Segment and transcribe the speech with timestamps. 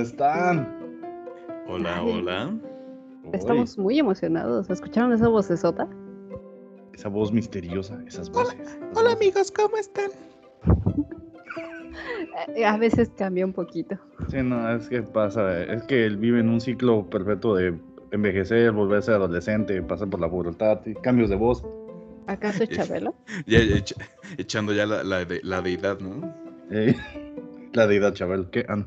[0.00, 0.68] están?
[1.68, 2.58] Hola, hola.
[3.32, 4.68] Estamos muy emocionados.
[4.70, 5.86] ¿Escucharon esa vocesota?
[6.92, 8.78] Esa voz misteriosa, esas voces.
[8.96, 10.10] Hola, amigos, ¿cómo están?
[12.54, 13.98] Eh, A veces cambia un poquito.
[14.28, 17.78] Sí, no, es que pasa, es que él vive en un ciclo perfecto de
[18.12, 21.62] envejecer, volverse adolescente, pasar por la pubertad, y cambios de voz.
[22.28, 23.14] ¿Acaso es Chabelo?
[23.46, 23.96] Ya, ya echa-
[24.38, 26.32] echando ya la, la, de- la deidad, ¿no?
[26.70, 26.94] Eh,
[27.72, 28.64] la deidad Chabelo, ¿qué?
[28.68, 28.86] Ah, no.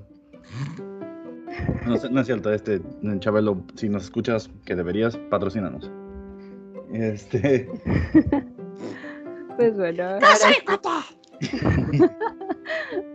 [1.85, 2.81] No, es- no es cierto, este,
[3.19, 5.91] Chabelo, si nos escuchas, que deberías, patrocínanos.
[6.93, 7.69] Este,
[9.57, 10.03] Pues bueno.
[10.03, 10.27] ahora.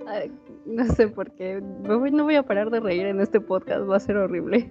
[0.06, 0.30] Ay,
[0.66, 1.60] no sé por qué.
[1.82, 3.88] Me voy- no voy a parar de reír en este podcast.
[3.88, 4.70] Va a ser horrible.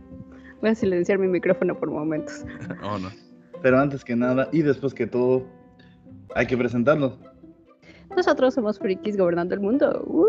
[0.61, 2.45] Voy a silenciar mi micrófono por momentos.
[2.83, 3.09] Oh, no.
[3.61, 5.43] pero antes que nada, y después que todo,
[6.35, 7.17] hay que presentarlo.
[8.15, 10.03] Nosotros somos frikis gobernando el mundo.
[10.07, 10.25] ¡Uh!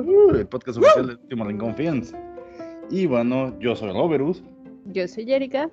[0.00, 1.74] Uh, el podcast oficial del último Rincón.
[2.90, 4.42] Y bueno, yo soy Roberus.
[4.86, 5.70] Yo soy Jerica.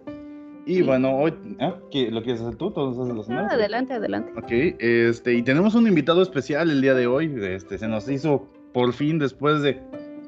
[0.66, 0.82] Y Sí.
[0.82, 1.34] bueno, hoy.
[1.60, 1.76] ¿ah?
[1.92, 2.72] ¿Qué, ¿Lo quieres hacer tú?
[2.72, 3.52] ¿Todos haces los Ah, honores?
[3.54, 4.32] adelante, adelante.
[4.36, 7.32] Ok, este, y tenemos un invitado especial el día de hoy.
[7.42, 9.80] Este, se nos hizo por fin después de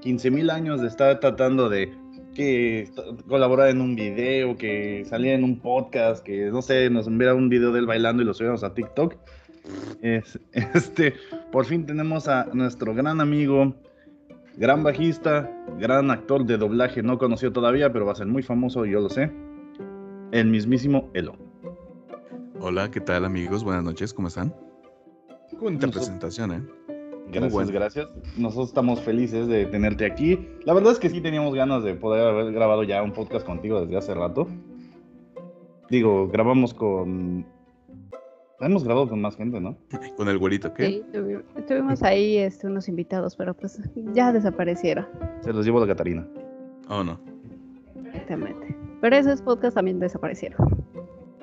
[0.01, 1.91] 15 mil años de estar tratando de
[2.35, 2.87] que
[3.27, 7.49] colaborar en un video, que saliera en un podcast, que no sé, nos enviara un
[7.49, 9.15] video de él bailando y lo subimos a TikTok.
[10.03, 11.15] Es- este,
[11.51, 13.73] por fin tenemos a nuestro gran amigo,
[14.57, 18.85] gran bajista, gran actor de doblaje, no conocido todavía, pero va a ser muy famoso,
[18.85, 19.31] yo lo sé.
[20.31, 21.35] El mismísimo Elo.
[22.59, 23.63] Hola, ¿qué tal, amigos?
[23.63, 24.53] Buenas noches, ¿cómo están?
[25.61, 26.61] Nosotros- presentación, ¿eh?
[27.29, 27.71] Gracias, bueno.
[27.71, 28.07] gracias.
[28.37, 30.47] Nosotros estamos felices de tenerte aquí.
[30.63, 33.81] La verdad es que sí teníamos ganas de poder haber grabado ya un podcast contigo
[33.81, 34.47] desde hace rato.
[35.89, 37.45] Digo, grabamos con...
[38.59, 39.77] Hemos grabado con más gente, ¿no?
[40.15, 40.87] Con el güerito, ¿qué?
[40.87, 41.05] Sí,
[41.67, 43.79] tuvimos ahí este, unos invitados, pero pues
[44.13, 45.07] ya desaparecieron.
[45.41, 46.27] Se los llevo a la Catarina.
[46.89, 47.19] Oh, no.
[48.07, 48.75] Exactamente.
[48.99, 50.57] Pero esos podcasts también desaparecieron.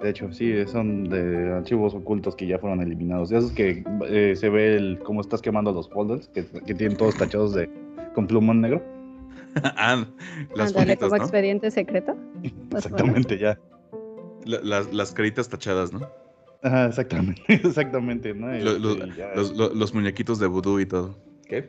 [0.03, 3.31] De hecho, sí, son de archivos ocultos que ya fueron eliminados.
[3.31, 6.97] De esos que eh, se ve el cómo estás quemando los folders, que, que tienen
[6.97, 7.71] todos tachados de
[8.15, 8.83] con plumón negro.
[9.77, 10.05] ah,
[10.57, 11.23] las fotitos, como ¿no?
[11.23, 12.17] expediente secreto.
[12.75, 13.57] Exactamente, ya.
[14.45, 16.01] La- las, las caritas tachadas, ¿no?
[16.65, 18.49] Ajá, exactamente, exactamente, ¿no?
[18.53, 21.15] Lo- lo- Este, ya- los, lo- los muñequitos de vudú y todo.
[21.47, 21.69] ¿Qué?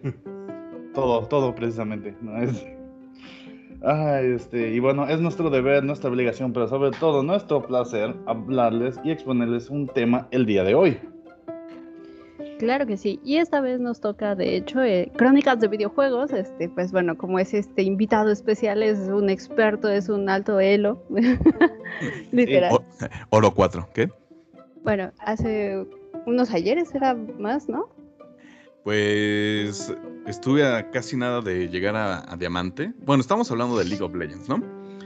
[0.94, 2.16] Todo, todo precisamente.
[2.22, 2.42] ¿no?
[2.42, 2.66] Es-
[3.84, 9.00] Ah, este, y bueno, es nuestro deber, nuestra obligación, pero sobre todo nuestro placer hablarles
[9.04, 10.98] y exponerles un tema el día de hoy.
[12.58, 13.20] Claro que sí.
[13.24, 16.32] Y esta vez nos toca, de hecho, eh, crónicas de videojuegos.
[16.32, 21.04] Este, pues bueno, como es este invitado especial, es un experto, es un alto elo.
[22.32, 22.72] Literal.
[22.74, 22.84] O-
[23.30, 24.10] oro 4, ¿qué?
[24.86, 25.84] Bueno, hace
[26.28, 27.90] unos ayeres era más, ¿no?
[28.84, 29.92] Pues
[30.28, 32.94] estuve a casi nada de llegar a, a Diamante.
[33.04, 34.62] Bueno, estamos hablando de League of Legends, ¿no?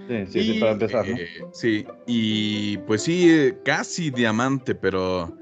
[0.10, 1.16] Sí, sí, sí, para empezar, ¿no?
[1.16, 5.34] eh, sí, y pues sí, eh, casi Diamante, pero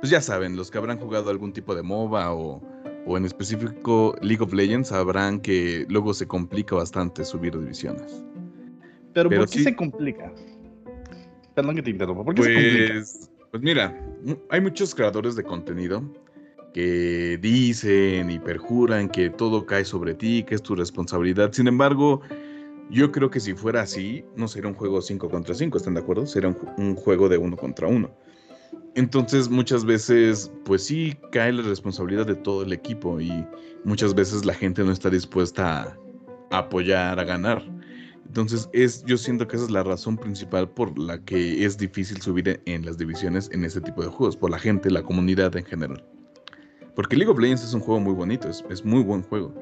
[0.00, 2.62] pues ya saben, los que habrán jugado algún tipo de MOBA o,
[3.04, 8.24] o en específico League of Legends sabrán que luego se complica bastante subir divisiones.
[9.12, 10.32] Pero, pero ¿por qué sí- se complica?
[11.54, 12.94] Perdón que te interrumpa, ¿por qué se complica?
[13.52, 13.94] Pues, mira,
[14.48, 16.02] hay muchos creadores de contenido
[16.72, 21.52] que dicen y perjuran que todo cae sobre ti, que es tu responsabilidad.
[21.52, 22.22] Sin embargo,
[22.90, 26.00] yo creo que si fuera así, no sería un juego 5 contra 5, ¿están de
[26.00, 26.24] acuerdo?
[26.24, 28.10] Sería un, ju- un juego de uno contra uno.
[28.94, 33.46] Entonces, muchas veces, pues sí, cae la responsabilidad de todo el equipo y
[33.84, 35.94] muchas veces la gente no está dispuesta
[36.50, 37.62] a apoyar, a ganar.
[38.32, 42.18] Entonces, es, yo siento que esa es la razón principal por la que es difícil
[42.22, 45.54] subir en, en las divisiones en este tipo de juegos, por la gente, la comunidad
[45.54, 46.02] en general.
[46.96, 49.52] Porque League of Legends es un juego muy bonito, es, es muy buen juego.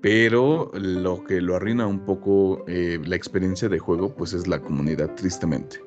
[0.00, 4.60] Pero lo que lo arruina un poco eh, la experiencia de juego, pues es la
[4.60, 5.80] comunidad, tristemente.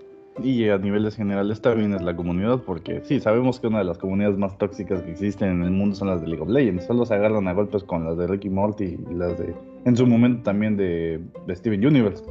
[0.43, 3.97] Y a niveles generales también es la comunidad, porque sí, sabemos que una de las
[3.97, 6.87] comunidades más tóxicas que existen en el mundo son las de League of Legends.
[6.87, 9.55] Solo se agarran a golpes con las de Ricky Morty y las de,
[9.85, 12.23] en su momento también de, de Steven Universe.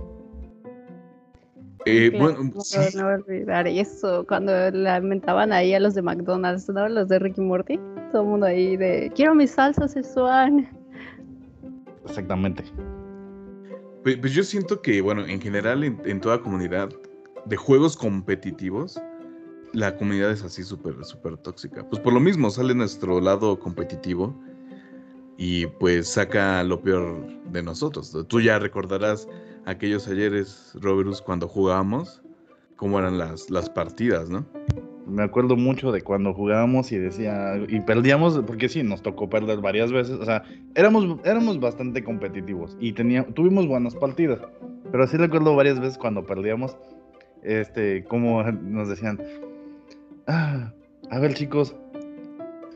[1.86, 4.24] Eh, Claro, bueno, no, sí, olvidar eso.
[4.26, 6.88] Cuando lamentaban ahí a los de McDonald's, ¿no?
[6.88, 7.78] Los de Ricky Morty.
[8.12, 10.68] Todo el mundo ahí de quiero mi salsa Szechuan.
[12.04, 12.64] Exactamente.
[14.02, 16.90] Pues, pues yo siento que, bueno, en general, en, en toda comunidad
[17.46, 19.00] de juegos competitivos,
[19.72, 21.88] la comunidad es así súper, súper tóxica.
[21.88, 24.38] Pues por lo mismo sale nuestro lado competitivo
[25.38, 28.14] y pues saca lo peor de nosotros.
[28.28, 29.26] Tú ya recordarás
[29.64, 32.20] aquellos ayeres, Roberus, cuando jugábamos,
[32.76, 34.44] cómo eran las, las partidas, ¿no?
[35.08, 39.60] me acuerdo mucho de cuando jugábamos y decía, y perdíamos, porque sí, nos tocó perder
[39.60, 40.42] varias veces, o sea,
[40.74, 44.40] éramos, éramos bastante competitivos y tenía, tuvimos buenas partidas,
[44.90, 46.76] pero sí recuerdo varias veces cuando perdíamos,
[47.42, 49.20] este, como nos decían,
[50.26, 50.72] ah,
[51.10, 51.74] a ver chicos,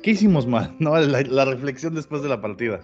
[0.02, 0.75] ¿qué hicimos mal?
[0.78, 0.99] ¿No?
[0.99, 2.81] La, reflexión después de la partida.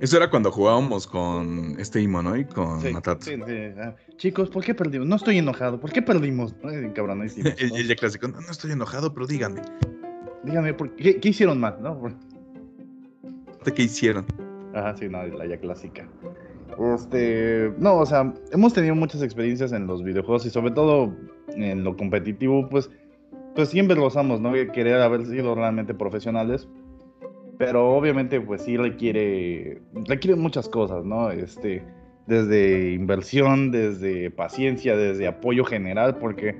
[0.00, 2.36] Eso era cuando jugábamos con este Imo, ¿no?
[2.36, 3.32] Y con sí, Sí,
[3.80, 5.06] ah, chicos, ¿por qué perdimos?
[5.06, 5.80] No estoy enojado.
[5.80, 6.54] ¿Por qué perdimos?
[6.94, 7.22] Cabrón,
[7.58, 8.28] el, el, clásico.
[8.28, 9.62] No, no, estoy enojado, pero díganme.
[10.44, 11.78] Díganme, ¿por qué, qué hicieron mal?
[11.80, 12.02] ¿No?
[13.74, 14.26] ¿Qué hicieron?
[14.74, 16.06] Ajá, sí, no, la ya clásica.
[16.94, 21.14] Este, no, o sea, hemos tenido muchas experiencias en los videojuegos y sobre todo
[21.48, 22.90] en lo competitivo, pues,
[23.56, 24.52] pues siempre lo usamos, ¿no?
[24.52, 26.68] Querer haber sido realmente profesionales,
[27.58, 31.30] pero obviamente pues sí requiere, requiere muchas cosas, ¿no?
[31.30, 31.82] Este,
[32.26, 36.56] desde inversión, desde paciencia, desde apoyo general, porque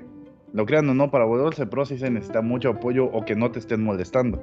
[0.53, 3.51] lo crean o no, para volverse pro sí se necesita mucho apoyo o que no
[3.51, 4.41] te estén molestando.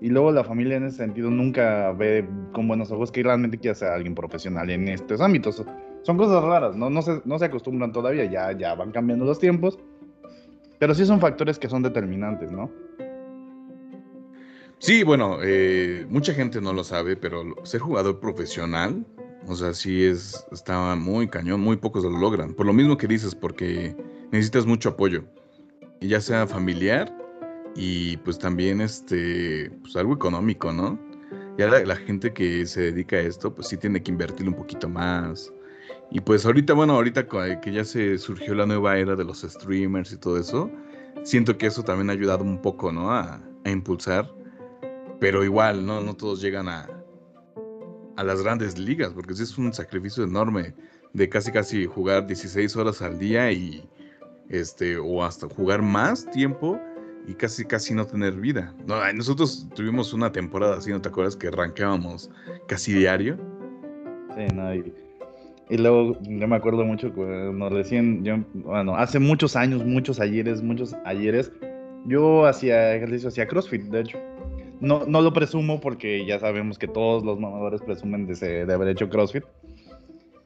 [0.00, 3.74] Y luego la familia en ese sentido nunca ve con buenos ojos que realmente quiera
[3.74, 5.64] ser alguien profesional en estos ámbitos.
[6.02, 6.90] Son cosas raras, ¿no?
[6.90, 9.78] No se, no se acostumbran todavía, ya, ya van cambiando los tiempos.
[10.78, 12.70] Pero sí son factores que son determinantes, ¿no?
[14.78, 19.06] Sí, bueno, eh, mucha gente no lo sabe, pero ser jugador profesional,
[19.46, 22.52] o sea, sí es, está muy cañón, muy pocos lo logran.
[22.52, 23.96] Por lo mismo que dices, porque
[24.30, 25.24] necesitas mucho apoyo,
[26.00, 27.12] ya sea familiar
[27.74, 30.98] y pues también este, pues algo económico, ¿no?
[31.56, 34.54] Ya la, la, gente que se dedica a esto, pues sí tiene que invertir un
[34.54, 35.50] poquito más.
[36.10, 37.26] Y pues ahorita, bueno, ahorita
[37.60, 40.70] que ya se surgió la nueva era de los streamers y todo eso,
[41.24, 43.10] siento que eso también ha ayudado un poco, ¿no?
[43.12, 44.30] A, impulsar
[45.18, 46.00] pero igual, ¿no?
[46.00, 46.88] No todos llegan a,
[48.16, 50.74] a las grandes ligas, porque es un sacrificio enorme
[51.14, 53.88] de casi casi jugar 16 horas al día y
[54.48, 56.78] este o hasta jugar más tiempo
[57.26, 58.74] y casi casi no tener vida.
[58.86, 62.30] No, nosotros tuvimos una temporada así, ¿no te acuerdas que arranqueábamos
[62.68, 63.36] casi diario?
[64.36, 64.92] Sí, no, y,
[65.68, 70.62] y luego yo me acuerdo mucho cuando recién, yo, bueno, hace muchos años, muchos ayeres,
[70.62, 71.52] muchos ayeres,
[72.06, 74.18] yo hacía ejercicio, hacía CrossFit, de hecho.
[74.80, 78.88] No, no lo presumo porque ya sabemos que todos los mamadores presumen de, de haber
[78.88, 79.44] hecho CrossFit.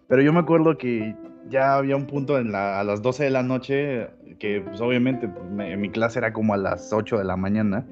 [0.09, 1.15] Pero yo me acuerdo que
[1.49, 4.09] ya había un punto en la, a las 12 de la noche
[4.39, 7.87] que pues obviamente pues, mi clase era como a las 8 de la mañana.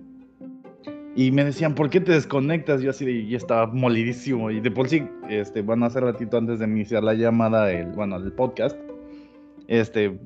[1.18, 2.80] Y me decían, ¿por qué te desconectas?
[2.80, 4.52] Yo así de, y estaba molidísimo.
[4.52, 8.14] Y de por sí, este, bueno, hace ratito antes de iniciar la llamada, el, bueno,
[8.18, 8.78] el podcast,
[9.66, 10.16] este,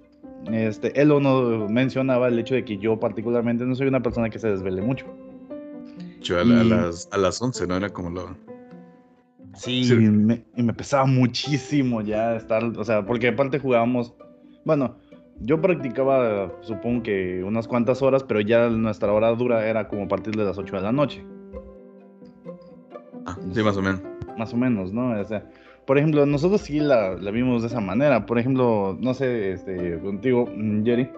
[0.53, 4.39] este, él no mencionaba el hecho de que yo particularmente no soy una persona que
[4.39, 5.07] se desvele mucho
[6.39, 7.79] a, las, a las 11, ¿no?
[7.79, 8.37] Era como lo...
[9.55, 14.13] Sí, Y, me, pesaba muchísimo ya estar, o sea, porque aparte jugábamos,
[14.67, 14.99] bueno,
[15.43, 20.09] yo practicaba, supongo que unas cuantas horas, pero ya nuestra hora dura era como a
[20.09, 21.25] partir de las 8 de la noche.
[23.27, 24.03] Ah, sí, más o menos.
[24.37, 25.21] Más o menos, ¿no?
[25.21, 25.45] O sea,
[25.87, 28.27] por ejemplo, nosotros sí la, la vimos de esa manera.
[28.27, 30.49] Por ejemplo, no sé, este, contigo,
[30.85, 31.11] Jerry,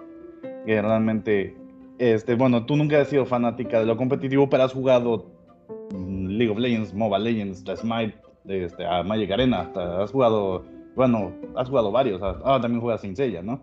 [0.65, 1.55] que realmente
[1.97, 5.25] este, bueno, tú nunca has sido fanática de lo competitivo, pero has jugado
[5.93, 8.15] mm, League of Legends, Mobile Legends, Smite,
[8.47, 13.15] este, a Magic Arena, has jugado, bueno, has jugado varios, ah, ah también juegas Sin
[13.15, 13.61] Seiya, ¿no?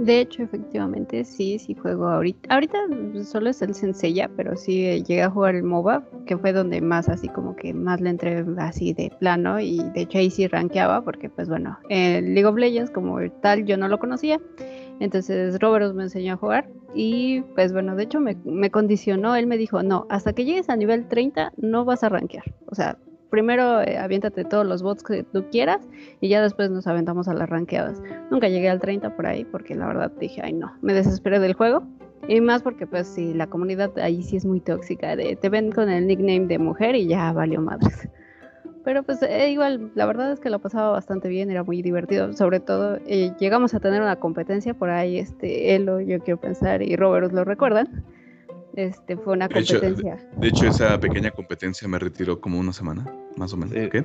[0.00, 2.54] De hecho, efectivamente, sí, sí juego ahorita.
[2.54, 2.78] Ahorita
[3.24, 6.80] solo es el Senseiya, pero sí eh, llegué a jugar el MOBA, que fue donde
[6.80, 10.46] más así como que más le entré así de plano y de hecho ahí sí
[10.46, 14.40] rankeaba porque pues bueno, el League of Legends como tal yo no lo conocía
[15.00, 19.46] entonces Robert me enseñó a jugar y pues bueno, de hecho me, me, condicionó, él
[19.46, 22.44] me dijo, no, hasta que llegues a nivel 30 no vas a rankear.
[22.66, 22.98] O sea,
[23.30, 25.88] primero eh, aviéntate todos los bots que tú quieras
[26.20, 28.02] y ya después nos aventamos a las rankeadas.
[28.30, 31.54] Nunca llegué al 30 por ahí porque la verdad dije, ay no, me desesperé del
[31.54, 31.82] juego.
[32.28, 35.88] Y más porque pues sí, la comunidad ahí sí es muy tóxica, te ven con
[35.88, 38.08] el nickname de mujer y ya valió madres.
[38.84, 42.32] Pero pues eh, igual, la verdad es que lo pasaba bastante bien, era muy divertido.
[42.32, 46.82] Sobre todo, eh, llegamos a tener una competencia por ahí, este, Elo, yo quiero pensar,
[46.82, 48.04] y Robert lo recuerdan.
[48.76, 50.16] Este, fue una competencia.
[50.36, 53.74] De hecho, esa pequeña competencia me retiró como una semana, más o menos.
[53.90, 54.04] ¿Qué?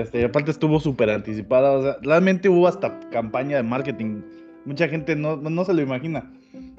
[0.00, 4.22] Este, aparte estuvo súper anticipada, o sea, realmente hubo hasta campaña de marketing.
[4.64, 6.30] Mucha gente no, no se lo imagina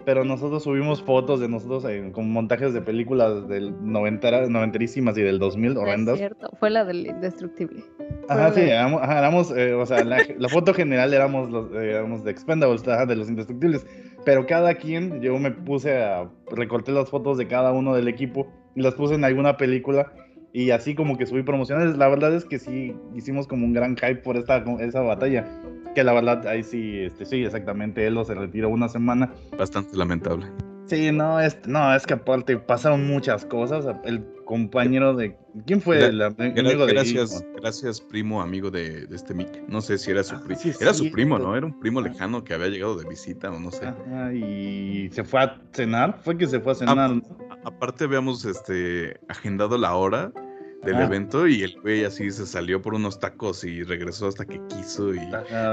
[0.08, 5.38] pero nosotros subimos fotos de nosotros con montajes de películas del noventera, noventerísimas y del
[5.38, 6.14] 2000 horrendas.
[6.14, 7.84] Es cierto, fue la del indestructible.
[8.30, 12.84] Ajá, sí, éramos, eh, o sea, la, foto general éramos, los, eh, éramos de Expendables,
[12.84, 13.86] de los indestructibles,
[14.26, 18.48] pero cada quien, yo me puse a, recorté las fotos de cada uno del equipo
[18.76, 20.12] y las puse en alguna película
[20.54, 21.98] y así como que subí promociones.
[21.98, 25.46] La verdad es que sí hicimos como un gran hype por esta, esa batalla
[25.96, 29.34] que la verdad ahí sí, este, sí, exactamente, Elo se retiró una semana.
[29.58, 30.46] Bastante lamentable.
[30.86, 33.86] Sí, no, es, no, es que aparte pasaron muchas cosas.
[34.06, 35.38] El compañero de.
[35.68, 39.68] ¿Quién fue el amigo de Gracias, gracias, primo, amigo de, este Mick.
[39.68, 40.62] No sé si era su ah, primo.
[40.80, 41.56] era su primo, ¿no?
[41.56, 43.94] Era un primo lejano que había llegado de visita o no sé.
[44.34, 46.20] y se fue a cenar.
[46.24, 47.22] Fue que se fue a cenar.
[47.64, 50.32] aparte, habíamos este, agendado la hora
[50.84, 54.62] del evento y el güey así se salió por unos tacos y regresó hasta que
[54.68, 55.20] quiso y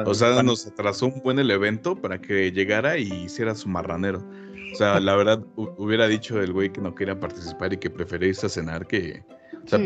[0.04, 4.26] o sea nos atrasó un buen el evento para que llegara y hiciera su marranero.
[4.74, 8.30] O sea, la verdad, hubiera dicho el güey que no quería participar y que prefería
[8.30, 9.22] irse a cenar que.
[9.64, 9.78] O sea,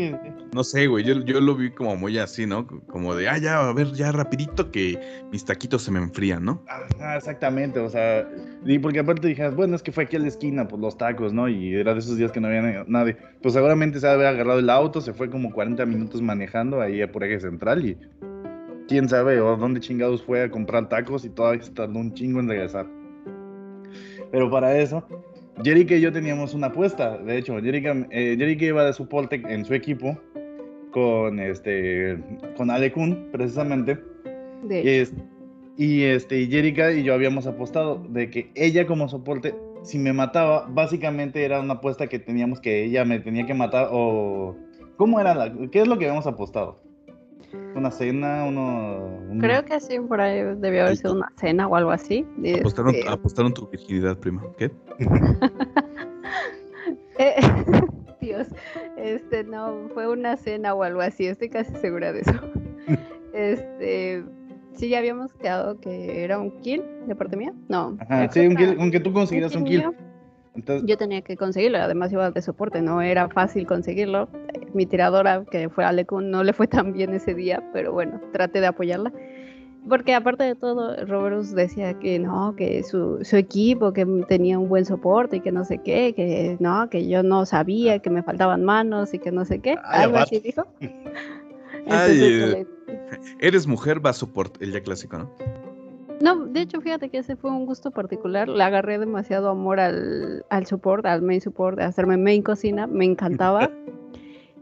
[0.53, 2.67] no sé, güey, yo, yo lo vi como muy así, ¿no?
[2.67, 4.99] Como de, ah, ya, a ver, ya rapidito que
[5.31, 6.65] mis taquitos se me enfrían, ¿no?
[6.99, 8.27] Ah, exactamente, o sea,
[8.65, 11.31] y porque aparte dije, bueno, es que fue aquí a la esquina, pues los tacos,
[11.31, 11.47] ¿no?
[11.47, 13.15] Y era de esos días que no había nadie.
[13.41, 17.23] Pues seguramente se había agarrado el auto, se fue como 40 minutos manejando ahí por
[17.23, 17.97] eje central y
[18.89, 22.49] quién sabe o dónde chingados fue a comprar tacos y todavía tardó un chingo en
[22.49, 22.98] regresar.
[24.31, 25.03] Pero para eso,
[25.63, 27.17] Jerica y yo teníamos una apuesta.
[27.17, 30.17] De hecho, Jerica, eh, iba de soporte en su equipo
[30.91, 32.17] con este
[32.55, 33.97] con Ale Kun, precisamente.
[34.63, 35.07] De
[35.77, 40.67] y este Jerica y yo habíamos apostado de que ella como soporte si me mataba,
[40.69, 44.57] básicamente era una apuesta que teníamos que ella me tenía que matar o
[44.97, 46.81] ¿cómo era la qué es lo que habíamos apostado?
[47.75, 49.19] Una cena, uno...
[49.39, 52.25] Creo que sí, por ahí debió haber sido una cena o algo así.
[52.59, 54.43] Apostaron, este apostaron tu virginidad, prima.
[54.57, 54.71] ¿Qué?
[57.19, 57.35] Eh,
[58.21, 58.47] Dios,
[58.97, 62.31] este no, fue una cena o algo así, estoy casi segura de eso.
[63.31, 64.23] Este,
[64.73, 67.53] sí, ya habíamos quedado que era un kill de parte mía.
[67.67, 67.95] No.
[67.99, 69.85] Ajá, sí, un kill, aunque tú consiguieras un kill.
[70.83, 74.29] Yo tenía que conseguirlo, además iba de soporte, no era fácil conseguirlo.
[74.73, 78.59] Mi tiradora, que fue Alecun, no le fue tan bien ese día, pero bueno, traté
[78.59, 79.11] de apoyarla.
[79.87, 84.67] Porque aparte de todo, Roberus decía que no, que su, su, equipo, que tenía un
[84.67, 88.21] buen soporte y que no sé qué, que no, que yo no sabía, que me
[88.21, 89.77] faltaban manos y que no sé qué.
[89.83, 90.67] Algo así dijo.
[91.91, 92.67] Eh,
[93.39, 95.31] eres mujer, va a soporte, el día clásico, ¿no?
[96.21, 98.49] No, de hecho, fíjate que ese fue un gusto particular.
[98.49, 102.87] Le agarré demasiado amor al, al support, al main support, de hacerme main cocina.
[102.87, 103.69] Me encantaba.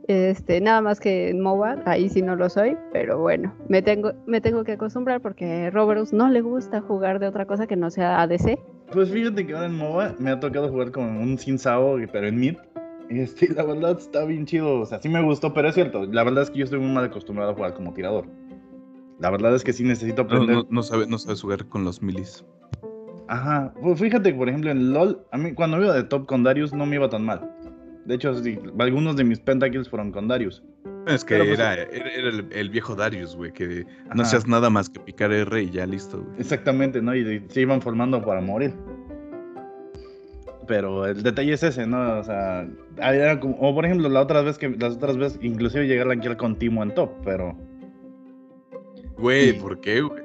[0.07, 4.13] Este, nada más que en MOBA, ahí sí no lo soy, pero bueno, me tengo,
[4.25, 7.75] me tengo que acostumbrar porque a Roberus no le gusta jugar de otra cosa que
[7.75, 8.57] no sea ADC.
[8.93, 12.27] Pues fíjate que ahora en MOBA me ha tocado jugar con un Sin Sao, pero
[12.27, 12.55] en mid.
[13.09, 16.23] Este, la verdad está bien chido, o sea, sí me gustó, pero es cierto, la
[16.23, 18.27] verdad es que yo estoy muy mal acostumbrado a jugar como tirador.
[19.19, 20.65] La verdad es que sí necesito aprender.
[20.69, 22.45] No, sabe, no sabes jugar con los milis.
[23.27, 23.73] Ajá.
[23.81, 26.85] Pues fíjate por ejemplo, en LOL, a mí cuando iba de top con Darius no
[26.85, 27.51] me iba tan mal.
[28.05, 28.33] De hecho,
[28.79, 30.63] algunos de mis pentakills fueron con Darius.
[31.07, 35.31] Es que pues, era, el, viejo Darius, güey, que no hacías nada más que picar
[35.33, 36.39] R y ya listo, güey.
[36.39, 37.13] Exactamente, ¿no?
[37.13, 38.73] Y se iban formando para morir.
[40.67, 42.19] Pero el detalle es ese, ¿no?
[42.19, 42.67] O sea,
[43.41, 46.83] o por ejemplo, la otra vez que, las otras veces, inclusive llegar aquí al continuo
[46.83, 47.57] en top, pero
[49.17, 50.23] Güey, ¿por qué, güey?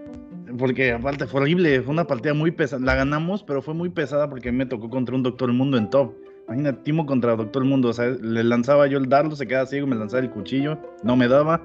[0.58, 2.84] Porque aparte fue horrible, fue una partida muy pesada.
[2.84, 6.12] La ganamos, pero fue muy pesada porque me tocó contra un Doctor Mundo en top.
[6.46, 7.88] Imagínate, Timo contra Doctor Mundo.
[7.88, 11.16] O sea, le lanzaba yo el dardo, se quedaba ciego, me lanzaba el cuchillo, no
[11.16, 11.62] me daba.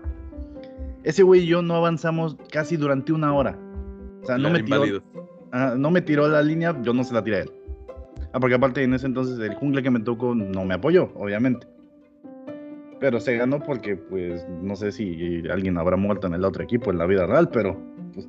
[1.03, 3.57] Ese güey y yo no avanzamos casi durante una hora.
[4.23, 4.83] O sea, no me, tiró,
[5.77, 7.51] no me tiró la línea, yo no se la tiré a él.
[8.33, 11.65] Ah, porque aparte en ese entonces el jungle que me tocó no me apoyó, obviamente.
[12.99, 16.91] Pero se ganó porque, pues, no sé si alguien habrá muerto en el otro equipo
[16.91, 17.79] en la vida real, pero,
[18.13, 18.27] pues,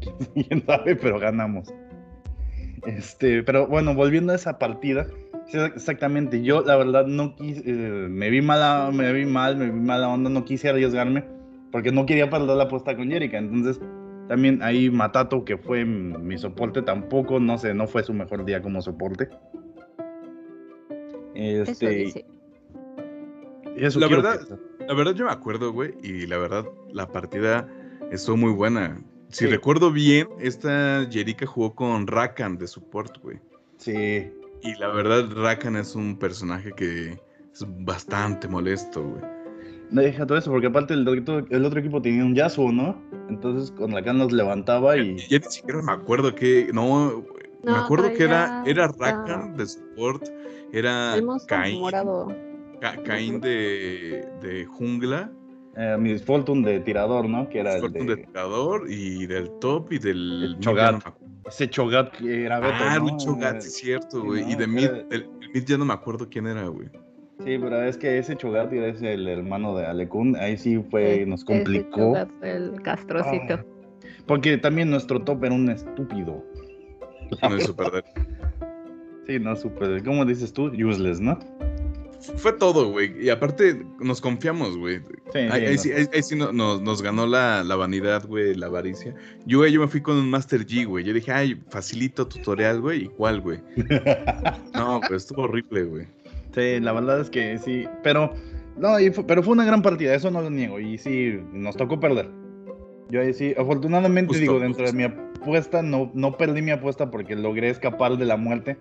[0.34, 1.72] quién sabe, pero ganamos.
[2.86, 5.06] Este, pero bueno, volviendo a esa partida,
[5.52, 9.80] exactamente, yo la verdad no quise, eh, me vi mala, me vi mal, me vi
[9.80, 11.24] mala onda, no quise arriesgarme,
[11.72, 13.80] porque no quería perder la apuesta con Jerica, entonces
[14.28, 18.60] también ahí Matato, que fue mi soporte, tampoco, no sé, no fue su mejor día
[18.60, 19.28] como soporte.
[21.34, 22.24] Este,
[23.76, 27.68] la verdad, la verdad yo me acuerdo, güey, y la verdad la partida
[28.10, 28.98] estuvo muy buena.
[29.28, 33.38] Si recuerdo bien, esta Jerika jugó con Rakan de support, güey.
[33.76, 34.30] Sí.
[34.62, 37.10] Y la verdad, Rakan es un personaje que
[37.52, 39.22] es bastante molesto, güey.
[39.90, 41.06] No deja todo eso, porque aparte el,
[41.50, 43.00] el otro equipo tenía un Yasuo, ¿no?
[43.28, 45.16] Entonces con Rakan nos levantaba y.
[45.28, 46.70] Ya, ni siquiera me acuerdo que.
[46.72, 47.24] No,
[47.62, 50.24] me acuerdo que era, era Rakan de support,
[50.72, 51.14] era
[51.46, 51.82] Cain.
[51.82, 52.55] Caín
[53.40, 55.30] de, de jungla.
[55.76, 57.48] Eh, Fortune de tirador, ¿no?
[57.48, 58.04] Que era el de...
[58.04, 58.16] de...
[58.16, 60.56] tirador y del top y del...
[60.60, 61.02] Chogat.
[61.46, 63.04] Ese Chogat que era Beto, Ah, ¿no?
[63.12, 64.50] un Chogat, sí, cierto, güey.
[64.50, 66.88] y de mid, el, mid ya no me acuerdo quién era, güey.
[67.44, 70.34] Sí, pero es que ese Chogat es el hermano de Alecun.
[70.36, 72.16] Ahí sí fue, nos complicó.
[72.16, 73.58] Ese Chogat, el castrocito.
[74.26, 76.42] Porque también nuestro top era un estúpido.
[77.42, 78.02] No es super
[79.26, 80.02] Sí, no, super.
[80.04, 80.66] ¿Cómo dices tú?
[80.68, 81.38] Useless, ¿no?
[82.36, 83.24] Fue todo, güey.
[83.24, 85.00] Y aparte nos confiamos, güey.
[85.32, 88.66] Sí, ahí, sí, ahí- ahí sí no- nos, nos ganó la, la vanidad, güey, la
[88.66, 89.14] avaricia.
[89.46, 91.04] Yo, güey, yo me fui con un Master G, güey.
[91.04, 93.04] Yo dije, ay, facilito tutorial, güey.
[93.04, 93.60] ¿Y cuál, güey?
[94.74, 96.06] No, pues estuvo horrible, güey.
[96.54, 98.32] Sí, la verdad es que sí, pero
[98.78, 101.76] no, y fue- pero fue una gran partida, eso no lo niego, y sí, nos
[101.76, 102.30] tocó perder.
[103.10, 107.10] Yo ahí sí, afortunadamente Justo, digo, dentro de mi apuesta, no, no perdí mi apuesta
[107.10, 108.76] porque logré escapar de la muerte,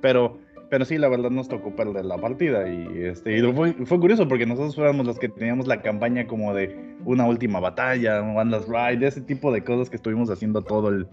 [0.00, 0.38] pero,
[0.74, 4.26] pero sí, la verdad nos tocó perder la partida, y este, y fue, fue curioso
[4.26, 8.68] porque nosotros fuéramos los que teníamos la campaña como de una última batalla, One Last
[8.68, 11.06] Ride, ese tipo de cosas que estuvimos haciendo todo el,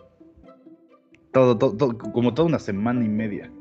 [1.32, 3.52] todo, todo, todo- como toda una semana y media.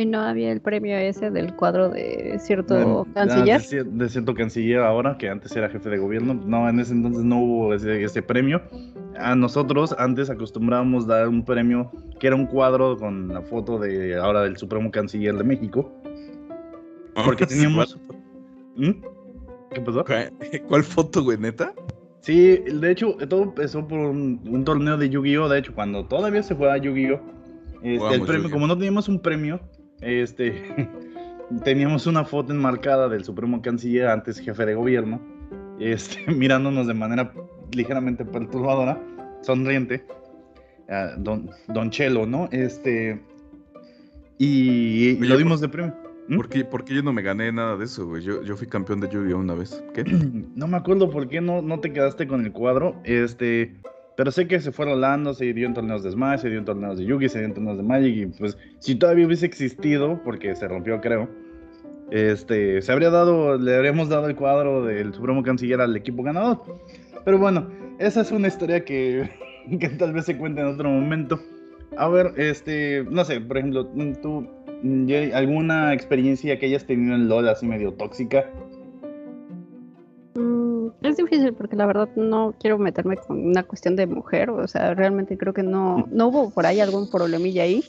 [0.00, 3.56] Y no había el premio ese del cuadro de cierto De- canciller.
[3.56, 6.34] ah, De, cier- de cierto canciller ahora, que antes era jefe de gobierno.
[6.34, 8.62] No, en ese entonces no hubo ese, ese premio.
[9.18, 14.16] A nosotros antes acostumbrábamos dar un premio que era un cuadro con la foto de
[14.16, 15.92] ahora del Supremo Canciller de México.
[17.24, 17.98] Porque teníamos...
[18.76, 18.90] ¿Mm?
[19.74, 20.04] ¿Qué pasó?
[20.68, 21.72] ¿Cuál, foto, güey, neta?
[22.20, 25.48] Sí, de hecho, todo empezó por un, un torneo de Yu-Gi-Oh!
[25.48, 27.20] De hecho, cuando todavía se jugaba Yu-Gi-Oh!
[27.82, 28.50] Este, el premio, Yu-Gi-Oh.
[28.50, 29.60] como no teníamos un premio,
[30.00, 30.88] este,
[31.64, 35.20] teníamos una foto enmarcada del Supremo Canciller, antes jefe de gobierno,
[35.78, 37.32] este, mirándonos de manera
[37.72, 39.00] ligeramente perturbadora,
[39.42, 40.04] sonriente,
[41.18, 42.48] don, don Chelo, ¿no?
[42.50, 43.20] Este,
[44.38, 45.94] y, y Oye, lo por- dimos de premio.
[46.28, 46.36] ¿Mm?
[46.36, 48.22] ¿Por qué, por qué yo no me gané nada de eso, güey?
[48.22, 49.82] Yo, yo fui campeón de Yu-Gi-Oh una vez.
[49.94, 50.04] ¿Qué?
[50.54, 53.00] No me acuerdo por qué no, no te quedaste con el cuadro.
[53.04, 53.74] Este,
[54.20, 56.66] pero sé que se fue rolando, se dio en torneos de Smash, se dio en
[56.66, 58.14] torneos de Yugi, se dio en torneos de Magic.
[58.14, 61.26] Y pues, si todavía hubiese existido, porque se rompió, creo,
[62.10, 66.60] este, se habría dado, le habríamos dado el cuadro del Supremo Canciller al equipo ganador.
[67.24, 69.26] Pero bueno, esa es una historia que,
[69.80, 71.40] que tal vez se cuente en otro momento.
[71.96, 73.86] A ver, este, no sé, por ejemplo,
[74.20, 74.46] tú,
[75.08, 78.44] Jay, ¿alguna experiencia que hayas tenido en LOL así medio tóxica?
[81.02, 84.94] Es difícil porque la verdad no quiero meterme con una cuestión de mujer, o sea,
[84.94, 87.84] realmente creo que no, no hubo por ahí algún problemilla ahí.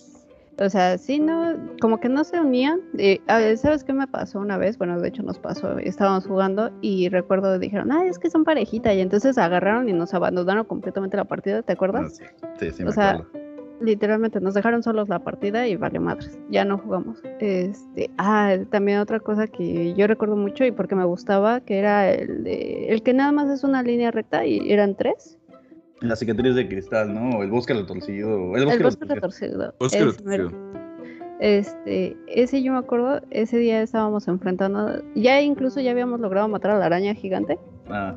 [0.60, 2.82] O sea, sí, no, como que no se unían.
[2.98, 3.20] Eh,
[3.58, 4.78] ¿Sabes qué me pasó una vez?
[4.78, 8.94] Bueno, de hecho nos pasó, estábamos jugando y recuerdo, dijeron, ah, es que son parejita,
[8.94, 12.22] y entonces agarraron y nos abandonaron completamente la partida, ¿te acuerdas?
[12.22, 13.41] Ah, sí, sí, sí, me O sea, acuerdo.
[13.82, 17.22] Literalmente nos dejaron solos la partida y vale madres, ya no jugamos.
[17.40, 22.12] Este, ah, también otra cosa que yo recuerdo mucho y porque me gustaba, que era
[22.12, 25.38] el de, el que nada más es una línea recta y eran tres.
[26.02, 27.44] La cicatriz de cristal, ¿no?
[27.44, 28.56] El bosque retorcido.
[28.56, 29.74] El bosque, el bosque retorcido.
[29.80, 30.52] Retorcido.
[31.40, 36.72] Este, ese yo me acuerdo, ese día estábamos enfrentando, ya incluso ya habíamos logrado matar
[36.72, 37.58] a la araña gigante
[37.90, 38.16] Ah,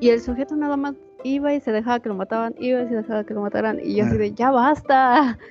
[0.00, 2.94] y el sujeto nada más iba y se dejaba que lo mataban, iba y se
[2.96, 4.18] dejaba que lo mataran y yo así Ah.
[4.18, 5.38] de ya basta.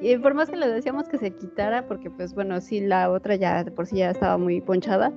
[0.00, 3.34] Y por más que le decíamos que se quitara, porque pues bueno, sí, la otra
[3.34, 5.12] ya de por sí ya estaba muy ponchada,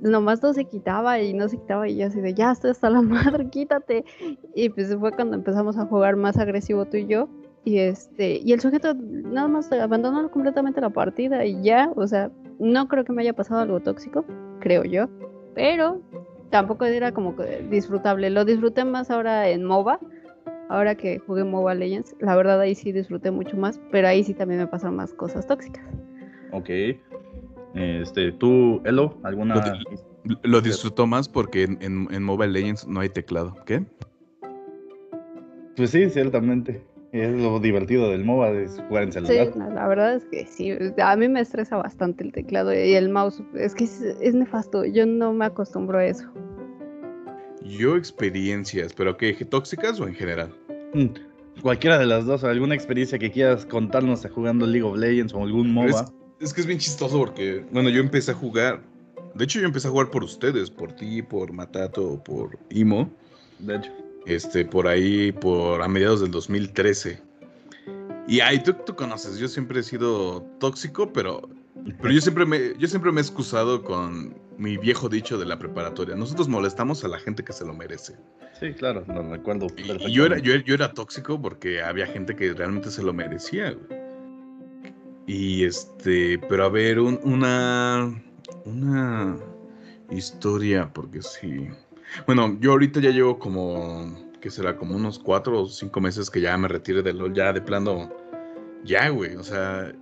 [0.00, 2.88] nomás no se quitaba y no se quitaba y yo así de ya estoy hasta
[2.88, 3.02] la
[3.36, 4.06] madre, quítate.
[4.54, 7.28] Y pues fue cuando empezamos a jugar más agresivo tú y yo.
[7.64, 12.30] Y este, y el sujeto nada más abandonó completamente la partida y ya, o sea,
[12.58, 14.24] no creo que me haya pasado algo tóxico,
[14.60, 15.08] creo yo,
[15.54, 16.00] pero
[16.52, 18.30] tampoco era como que disfrutable.
[18.30, 19.98] Lo disfruté más ahora en MOBA,
[20.68, 22.14] ahora que jugué MOBA Legends.
[22.20, 25.46] La verdad ahí sí disfruté mucho más, pero ahí sí también me pasaron más cosas
[25.48, 25.82] tóxicas.
[26.52, 26.70] ok.
[27.74, 29.54] Este, tú, Elo, ¿alguna?
[29.56, 33.56] Lo, di- lo disfrutó más porque en, en, en Mobile Legends no hay teclado.
[33.64, 33.82] ¿Qué?
[35.74, 36.84] Pues sí, ciertamente.
[37.12, 39.54] Es lo divertido del MOBA, es jugar en Sí, celular.
[39.56, 43.10] no, la verdad es que sí, a mí me estresa bastante el teclado y el
[43.10, 46.24] mouse, es que es, es nefasto, yo no me acostumbro a eso.
[47.62, 49.34] Yo experiencias, pero ¿qué?
[49.34, 50.54] ¿Tóxicas o en general?
[50.94, 51.08] Mm,
[51.60, 55.70] Cualquiera de las dos, alguna experiencia que quieras contarnos jugando League of Legends o algún
[55.70, 55.90] MOBA.
[55.90, 56.04] Es,
[56.40, 58.80] es que es bien chistoso porque, bueno, yo empecé a jugar.
[59.34, 63.10] De hecho, yo empecé a jugar por ustedes, por ti, por Matato, por Imo.
[63.58, 63.92] De hecho.
[64.26, 67.20] Este, por ahí, por a mediados del 2013.
[68.28, 71.48] Y ahí tú, tú conoces, yo siempre he sido tóxico, pero,
[72.00, 75.58] pero yo, siempre me, yo siempre me he excusado con mi viejo dicho de la
[75.58, 76.14] preparatoria.
[76.14, 78.14] Nosotros molestamos a la gente que se lo merece.
[78.60, 79.66] Sí, claro, lo recuerdo.
[79.76, 83.12] Y, y yo, era, yo, yo era tóxico porque había gente que realmente se lo
[83.12, 84.00] merecía, güey.
[85.26, 88.22] Y este, pero a ver, un- una,
[88.64, 89.36] una
[90.10, 91.68] historia, porque sí.
[92.26, 94.76] Bueno, yo ahorita ya llevo como, ¿qué será?
[94.76, 98.10] Como unos cuatro o cinco meses que ya me retiré del LOL, ya de plano,
[98.84, 99.92] ya, güey, o sea,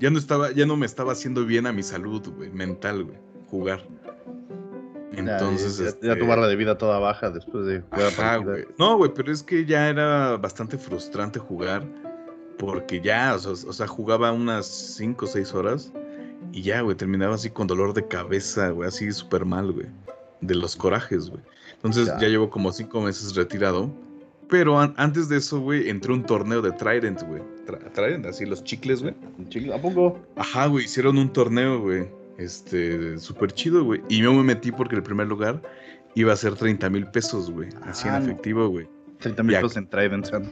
[0.00, 3.18] ya no estaba, ya no me estaba haciendo bien a mi salud, güey, mental, güey,
[3.46, 3.86] jugar.
[5.16, 8.64] Entonces, ya, este, ya tu barra de vida toda baja después de jugar Ajá, güey.
[8.78, 11.84] No, güey, pero es que ya era bastante frustrante jugar.
[12.58, 15.92] Porque ya, o sea, o sea, jugaba unas 5 o 6 horas.
[16.52, 19.86] Y ya, güey, terminaba así con dolor de cabeza, güey, así súper mal, güey.
[20.40, 21.42] De los corajes, güey.
[21.84, 22.18] Entonces Ya.
[22.18, 23.92] ya, llevo como 5 meses retirado.
[24.48, 27.42] Pero an- antes de eso, güey, entré a un torneo de Trident, güey.
[27.66, 29.14] Tra- Trident, así los chicles, güey.
[29.72, 30.18] ¿A poco?
[30.36, 32.08] Ajá, güey, hicieron un torneo, güey.
[32.38, 34.02] Este, súper chido, güey.
[34.08, 35.62] Y yo me metí porque el primer lugar
[36.14, 37.68] iba a ser 30 mil pesos, güey.
[37.82, 38.30] Así Ah, en no.
[38.32, 38.86] efectivo, güey.
[39.20, 40.26] 30 mil pesos en Trident.
[40.26, 40.50] son.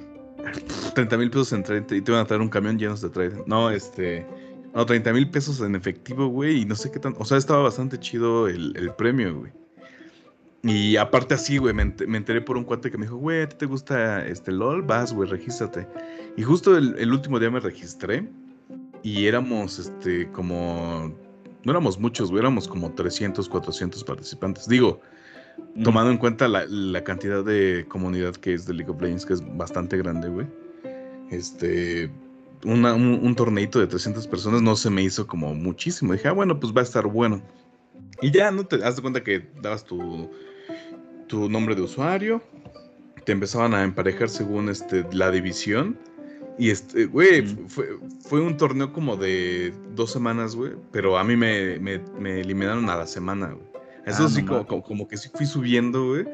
[0.95, 3.47] 30 mil pesos en 30 y te van a traer un camión lleno de Trident.
[3.47, 4.27] No, este.
[4.75, 6.63] No, 30 mil pesos en efectivo, güey.
[6.63, 7.15] Y no sé qué tan.
[7.19, 9.53] O sea, estaba bastante chido el, el premio, güey.
[10.65, 13.43] Y aparte así, güey, me, ent- me enteré por un cuate que me dijo, güey,
[13.43, 14.83] ¿a ti te gusta este LOL?
[14.83, 15.89] Vas, güey, regístrate.
[16.37, 18.29] Y justo el, el último día me registré
[19.03, 21.13] y éramos, este, como...
[21.65, 24.69] No éramos muchos, güey, éramos como 300, 400 participantes.
[24.69, 25.01] Digo,
[25.75, 25.83] Mm.
[25.83, 29.35] tomando en cuenta la, la cantidad de comunidad que es de League of Legends, que
[29.35, 30.47] es bastante grande, güey.
[31.31, 32.11] Este,
[32.65, 36.13] una- un, un torneito de 300 personas no se me hizo como muchísimo.
[36.15, 37.43] Dije, ah, bueno, pues va a estar bueno.
[38.23, 38.65] Y ya, ¿no?
[38.67, 40.31] Te das cuenta que dabas tu,
[41.33, 42.43] tu nombre de usuario,
[43.25, 45.97] te empezaban a emparejar según este, la división.
[46.59, 47.69] Y este, güey, Mm.
[47.69, 47.87] fue,
[48.29, 50.73] fue un torneo como de dos semanas, güey.
[50.91, 53.67] Pero a mí me, me, me eliminaron a la semana, güey.
[54.05, 56.27] Eso Ah, sí, no como, como, que sí fui subiendo, güey.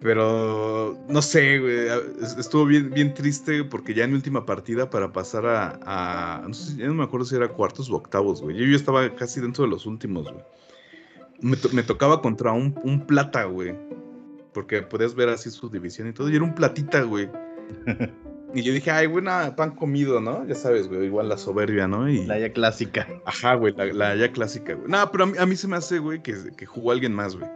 [0.00, 1.88] Pero no sé, güey.
[2.22, 5.78] es- Estuvo bien, bien triste porque ya en mi última partida para pasar a.
[5.84, 8.56] a- no, sé, ya no me acuerdo si era cuartos o octavos, güey.
[8.56, 10.44] Yo, yo estaba casi dentro de los últimos, güey.
[11.40, 13.74] Me, to- me tocaba contra un, un plata, güey.
[14.52, 16.28] Porque podías ver así su división y todo.
[16.30, 17.28] Y era un platita, güey.
[18.54, 20.46] Y yo dije, ay, buena pan comido, ¿no?
[20.46, 21.04] Ya sabes, güey.
[21.04, 22.08] Igual la soberbia, ¿no?
[22.08, 23.06] Y, La ya clásica.
[23.26, 24.88] Ajá, güey, la, la ya clásica, güey.
[24.88, 27.36] No, pero a mí, a mí se me hace, güey, que, que jugó alguien más,
[27.36, 27.48] güey.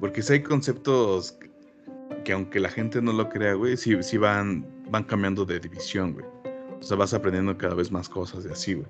[0.00, 1.50] Porque si hay conceptos que,
[2.24, 6.14] que aunque la gente no lo crea, güey, sí, sí van, van cambiando de división,
[6.14, 6.26] güey.
[6.80, 8.88] O sea, vas aprendiendo cada vez más cosas y así, güey.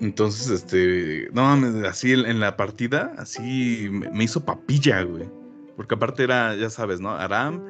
[0.00, 5.28] Entonces, este, no mames, así en, en la partida, así me, me hizo papilla, güey.
[5.76, 7.10] Porque aparte era, ya sabes, ¿no?
[7.10, 7.62] Aram,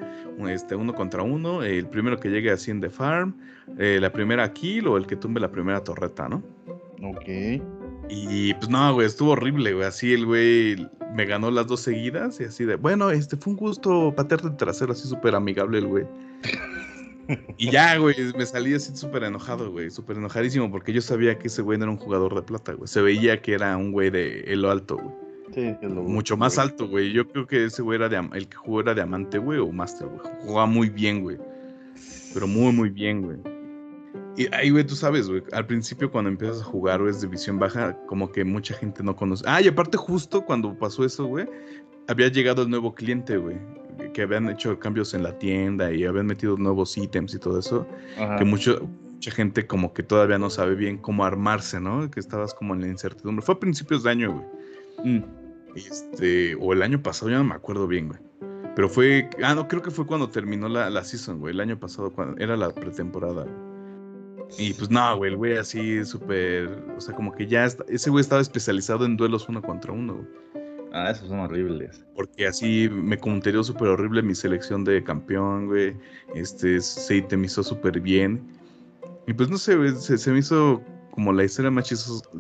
[0.49, 3.37] este, uno contra uno, el primero que llegue así en The Farm,
[3.79, 6.43] eh, la primera kill o el que tumbe la primera torreta, ¿no?
[7.03, 7.61] Ok.
[8.09, 9.87] Y pues no, güey, estuvo horrible, güey.
[9.87, 13.59] Así el güey me ganó las dos seguidas y así de, bueno, este fue un
[13.59, 16.05] gusto patearte el trasero, así súper amigable el güey.
[17.59, 21.49] Y ya, güey, me salí así súper enojado, güey, súper enojadísimo porque yo sabía que
[21.49, 22.87] ese güey no era un jugador de plata, güey.
[22.87, 25.26] Se veía que era un güey de elo alto, güey.
[25.83, 27.13] Lo- Mucho más alto, güey.
[27.13, 30.09] Yo creo que ese güey era de, el que jugó era diamante, güey, o master,
[30.09, 30.21] güey.
[30.43, 31.39] Jugaba muy bien, güey.
[32.35, 33.39] Pero muy, muy bien, güey.
[34.37, 37.59] Y ahí, güey, tú sabes, güey, al principio cuando empiezas a jugar, güey, es división
[37.59, 39.43] baja, como que mucha gente no conoce.
[39.47, 41.47] Ah, y aparte justo cuando pasó eso, güey,
[42.07, 43.57] había llegado el nuevo cliente, güey,
[44.13, 47.87] que habían hecho cambios en la tienda y habían metido nuevos ítems y todo eso,
[48.19, 48.37] Ajá.
[48.37, 52.11] que mucho, mucha gente como que todavía no sabe bien cómo armarse, ¿no?
[52.11, 53.43] Que estabas como en la incertidumbre.
[53.43, 55.17] Fue a principios de año, güey.
[55.19, 55.25] Mm.
[55.77, 58.21] Este, o el año pasado, ya no me acuerdo bien, güey.
[58.75, 61.79] Pero fue, ah, no, creo que fue cuando terminó la, la season, güey, el año
[61.79, 63.45] pasado, cuando era la pretemporada.
[63.45, 63.77] güey.
[64.59, 68.11] Y pues no, güey, el güey así súper, o sea, como que ya, está- ese
[68.11, 70.27] güey estaba especializado en duelos uno contra uno, güey.
[70.93, 72.05] Ah, esos son horribles.
[72.15, 75.95] Porque así me counterió súper horrible mi selección de campeón, güey.
[76.35, 78.41] Este, se itemizó súper bien.
[79.27, 80.81] Y pues no sé, güey, se, se me hizo
[81.17, 81.93] como la historia más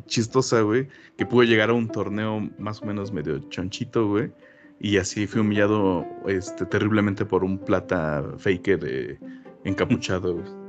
[0.07, 0.87] chistosa, güey,
[1.19, 4.31] que pude llegar a un torneo más o menos medio chonchito, güey.
[4.79, 9.19] Y así fui humillado este, terriblemente por un plata faker eh,
[9.65, 10.47] encapuchado, güey.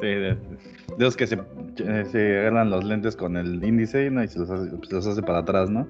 [0.00, 0.36] Sí, de, de
[0.98, 4.24] los que se, eh, se agarran los lentes con el índice ¿no?
[4.24, 5.86] y se los hace, pues, los hace para atrás, ¿no?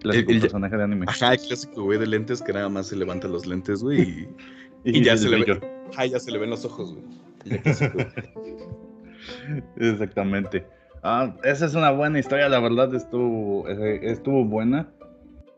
[0.00, 1.06] Clásico El- el- personaje de anime.
[1.08, 4.28] Ajá, el clásico, güey, de lentes que nada más se levanta los lentes, güey, y,
[4.84, 5.60] Y, y ya se le ve.
[5.92, 7.04] Ajá, ya se le ven los ojos, güey.
[9.76, 10.66] Exactamente.
[11.02, 14.88] Ah, esa es una buena historia, la verdad estuvo, eh, estuvo buena.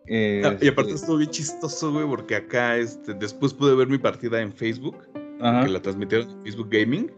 [0.07, 3.98] Eh, Ah, y aparte estuvo bien chistoso, güey, porque acá este, después pude ver mi
[3.98, 4.96] partida en Facebook,
[5.38, 7.11] que la transmitieron en Facebook Gaming,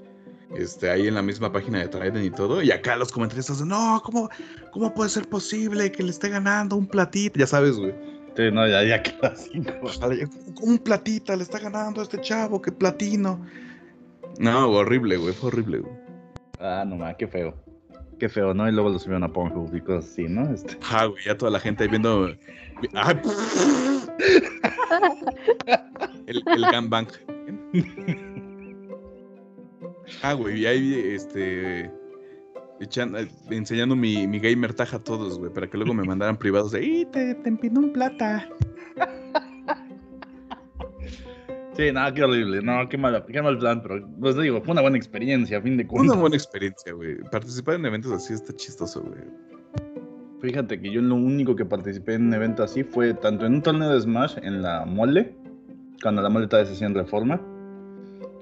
[0.56, 3.66] este, ahí en la misma página de Trident y todo, y acá los comentarios de,
[3.66, 4.30] no, ¿cómo,
[4.70, 7.38] ¿cómo puede ser posible que le esté ganando un platita?
[7.38, 7.94] Ya sabes, güey.
[8.36, 9.72] Sí, no, ya, ya clásico.
[10.60, 13.44] Un platita le está ganando a este chavo, qué platino.
[14.38, 16.03] No, horrible, güey, fue horrible, güey.
[16.60, 17.54] Ah, no mames, qué feo.
[18.18, 18.68] Qué feo, ¿no?
[18.68, 20.48] Y luego lo subieron a Pornhub y cosas así, ¿no?
[20.52, 22.28] Este, Ajá, güey, ya toda la gente ahí viendo...
[22.94, 23.20] Ay,
[26.26, 27.08] el, el gangbang.
[30.22, 31.90] Ah, güey, y ahí, este...
[32.80, 36.36] echan- eh, enseñando mi, mi gamer taja a todos, güey, para que luego me mandaran
[36.36, 38.48] privados de, ¡y te, te empinó un plata!
[41.76, 42.62] Sí, nada, qué horrible.
[42.62, 45.76] No, qué mal, qué mal plan, pero pues digo, fue una buena experiencia, a fin
[45.76, 46.12] de cuentas.
[46.12, 47.16] Una buena experiencia, güey.
[47.30, 49.22] Participar en eventos así está chistoso, güey.
[50.40, 53.62] Fíjate que yo lo único que participé en un evento así fue tanto en un
[53.62, 55.34] torneo de Smash en la mole,
[56.02, 57.40] cuando la mole estaba de en reforma,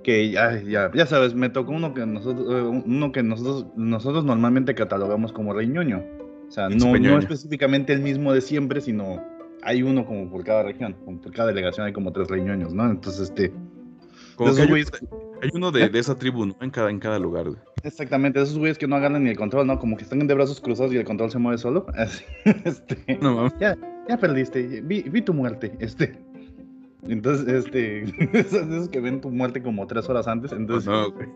[0.03, 4.25] que ya, ya, ya sabes, me tocó uno que nosotros, eh, uno que nosotros, nosotros
[4.25, 6.03] normalmente catalogamos como rey ñoño.
[6.49, 9.23] O sea, no, no específicamente el mismo de siempre, sino
[9.63, 12.75] hay uno como por cada región, como por cada delegación hay como tres rey ñoños,
[12.75, 12.91] ¿no?
[12.91, 13.53] Entonces, este,
[14.37, 15.09] Como Esos que hay, güeyes-
[15.43, 15.89] hay uno de, ¿Eh?
[15.89, 16.57] de esa tribu, ¿no?
[16.61, 17.59] En cada, en cada lugar, güey.
[17.85, 19.79] exactamente, esos güeyes que no agarran ni el control, ¿no?
[19.79, 21.87] Como que están de brazos cruzados y el control se mueve solo.
[21.95, 22.25] Así,
[22.65, 23.53] este, No mames.
[23.61, 23.77] ya,
[24.09, 26.19] ya perdiste, vi, vi tu muerte, este.
[27.07, 28.05] Entonces, este,
[28.39, 31.29] esos, esos que ven tu muerte como tres horas antes, entonces, no, güey.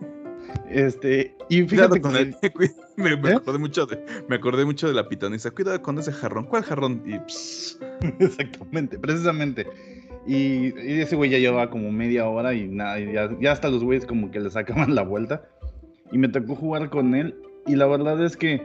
[0.70, 2.34] Este, y fíjate con el-
[2.96, 3.34] me, me ¿Eh?
[3.34, 5.50] acordé mucho de, me acordé mucho de la pitoniza.
[5.50, 6.44] Cuidado con ese jarrón.
[6.44, 7.02] ¿Cuál jarrón?
[7.06, 7.78] Y pss,
[8.18, 9.66] exactamente, precisamente,
[10.26, 13.68] y, y ese güey ya llevaba como media hora y nada, y ya, ya hasta
[13.68, 15.42] los güeyes como que le sacaban la vuelta,
[16.12, 17.34] y me tocó jugar con él,
[17.66, 18.62] y la verdad es que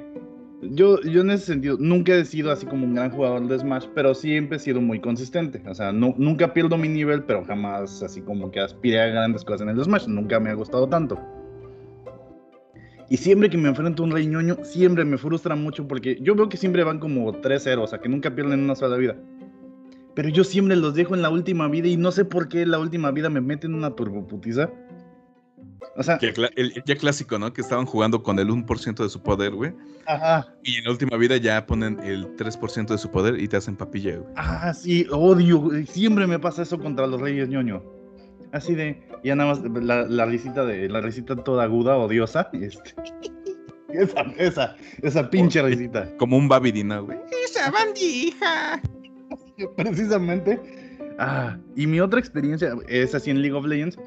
[0.64, 3.88] yo, yo en ese sentido nunca he sido así como un gran jugador de Smash,
[3.96, 5.60] pero siempre he sido muy consistente.
[5.68, 9.44] O sea, no, nunca pierdo mi nivel, pero jamás así como que aspiré a grandes
[9.44, 10.06] cosas en el Smash.
[10.08, 11.20] Nunca me ha gustado tanto.
[13.12, 16.34] Y siempre que me enfrento a un rey ñoño, siempre me frustra mucho porque yo
[16.34, 19.18] veo que siempre van como 3-0, o sea, que nunca pierden una sola vida.
[20.16, 22.80] Pero yo siempre los dejo en la última vida y no sé por qué la
[22.80, 24.70] última vida me mete en una turboputiza.
[25.98, 27.52] O sea, el, el ya clásico, ¿no?
[27.52, 29.74] Que estaban jugando con el 1% de su poder, güey.
[30.06, 30.48] ajá.
[30.64, 33.76] Y en la última vida ya ponen el 3% de su poder y te hacen
[33.76, 34.34] papilla, güey.
[34.38, 35.70] Ah, sí, odio.
[35.86, 37.84] Siempre me pasa eso contra los reyes ñoño.
[38.54, 42.50] Así de, ya nada más la, la risita de, la risita toda aguda, odiosa.
[42.62, 42.94] Este.
[43.94, 46.08] Esa, esa, esa pinche risita.
[46.18, 47.18] Como un babidina, güey.
[47.44, 48.82] ¡Esa bandija!
[49.76, 50.60] Precisamente.
[51.20, 54.00] Ah, y mi otra experiencia es así en League of Legends.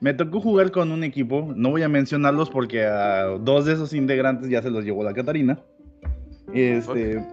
[0.00, 3.94] Me tocó jugar con un equipo, no voy a mencionarlos porque a dos de esos
[3.94, 5.58] integrantes ya se los llevó la Catarina.
[6.52, 7.24] Este,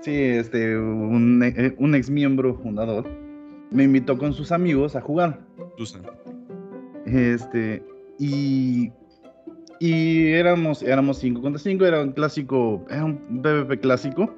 [0.00, 3.06] sí, este, un, eh, un ex miembro fundador
[3.70, 5.40] me invitó con sus amigos a jugar.
[5.76, 6.02] Susan.
[7.06, 7.82] Este,
[8.18, 8.90] y,
[9.80, 14.34] y éramos, éramos 5 contra 5, era un clásico, era un PvP clásico.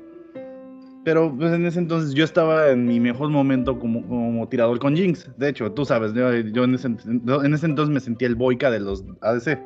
[1.05, 4.97] Pero pues en ese entonces yo estaba en mi mejor momento como, como tirador con
[4.97, 5.31] Jinx.
[5.39, 8.73] De hecho, tú sabes, yo, yo en, ese, en ese entonces me sentía el boica
[8.73, 9.57] de los ADC.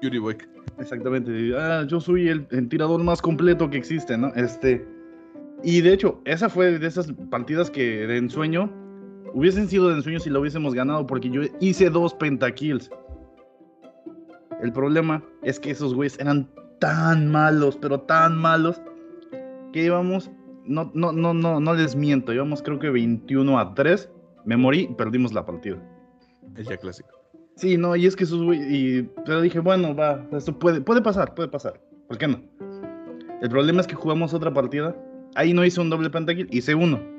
[0.00, 0.36] Yuri Boy.
[0.78, 1.30] Exactamente.
[1.58, 4.28] Ah, yo soy el, el tirador más completo que existe, ¿no?
[4.34, 4.82] Este.
[5.62, 8.72] Y de hecho, esa fue de esas partidas que de ensueño
[9.34, 12.90] hubiesen sido de ensueño si lo hubiésemos ganado, porque yo hice dos pentakills.
[14.60, 18.80] El problema es que esos güeyes eran tan malos, pero tan malos,
[19.72, 20.30] que íbamos,
[20.64, 24.10] no, no, no, no, no les miento, íbamos creo que 21 a 3.
[24.44, 25.76] Me morí y perdimos la partida.
[26.56, 27.10] El ya clásico.
[27.56, 31.02] Sí, no, y es que esos güey, y, pero dije, bueno, va, esto puede, puede
[31.02, 32.40] pasar, puede pasar, ¿por qué no?
[33.42, 34.96] El problema es que jugamos otra partida,
[35.34, 37.11] ahí no hice un doble pentakill, hice uno.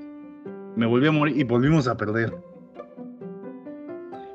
[0.75, 2.33] Me volví a morir y volvimos a perder.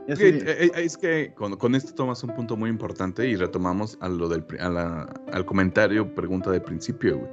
[0.07, 3.37] Es que, eh, eh, es que con, con esto tomas un punto muy importante y
[3.37, 7.31] retomamos a lo del, pri- a la- al comentario, pregunta de principio, güey.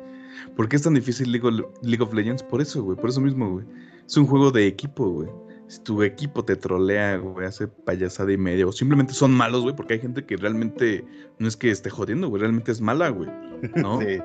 [0.57, 2.43] ¿Por qué es tan difícil League of, League of Legends?
[2.43, 3.65] Por eso, güey, por eso mismo, güey.
[4.05, 5.29] Es un juego de equipo, güey.
[5.67, 9.73] Si tu equipo te trolea, güey, hace payasada y media, o simplemente son malos, güey,
[9.75, 11.05] porque hay gente que realmente
[11.39, 13.29] no es que esté jodiendo, güey, realmente es mala, güey.
[13.75, 13.99] ¿no?
[14.01, 14.19] sí.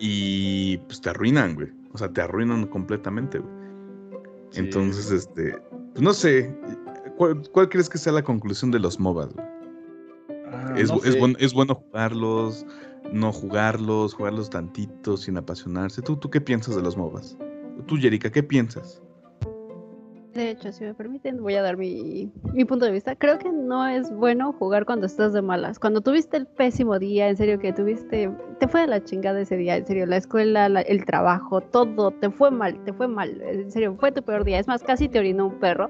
[0.00, 1.68] Y pues te arruinan, güey.
[1.92, 3.54] O sea, te arruinan completamente, güey.
[4.56, 4.62] Sí.
[4.62, 5.54] Entonces, este,
[5.92, 6.50] pues no sé,
[7.18, 9.28] ¿cuál, cuál crees que sea la conclusión de los MOBAs?
[10.50, 12.64] Ah, ¿Es, no es bueno jugarlos,
[13.12, 16.00] no jugarlos, jugarlos tantito sin apasionarse?
[16.00, 17.36] ¿Tú, ¿Tú qué piensas de los MOBAs?
[17.86, 19.02] Tú, Yerika, ¿qué piensas?
[20.36, 23.16] De hecho, si me permiten, voy a dar mi, mi punto de vista.
[23.16, 25.78] Creo que no es bueno jugar cuando estás de malas.
[25.78, 29.56] Cuando tuviste el pésimo día, en serio que tuviste, te fue de la chingada ese
[29.56, 33.40] día, en serio, la escuela, la- el trabajo, todo, te fue mal, te fue mal,
[33.40, 34.58] en serio, fue tu peor día.
[34.58, 35.88] Es más, casi te orinó un perro.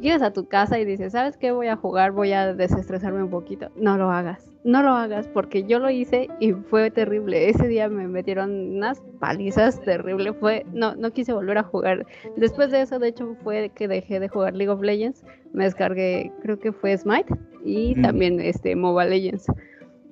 [0.00, 1.52] Llegas a tu casa y dices, ¿sabes qué?
[1.52, 3.68] Voy a jugar, voy a desestresarme un poquito.
[3.76, 7.50] No lo hagas, no lo hagas, porque yo lo hice y fue terrible.
[7.50, 10.34] Ese día me metieron unas palizas terribles.
[10.40, 12.06] Fue, no, no quise volver a jugar.
[12.36, 15.22] Después de eso, de hecho, fue que dejé de jugar League of Legends.
[15.52, 18.02] Me descargué, creo que fue Smite y Mm.
[18.02, 19.46] también este Mobile Legends.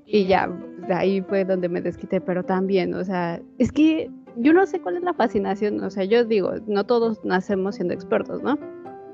[0.04, 0.48] Y ya,
[0.86, 4.80] de ahí fue donde me desquité, pero también, o sea, es que yo no sé
[4.80, 8.58] cuál es la fascinación, o sea, yo digo, no todos nacemos siendo expertos, ¿no?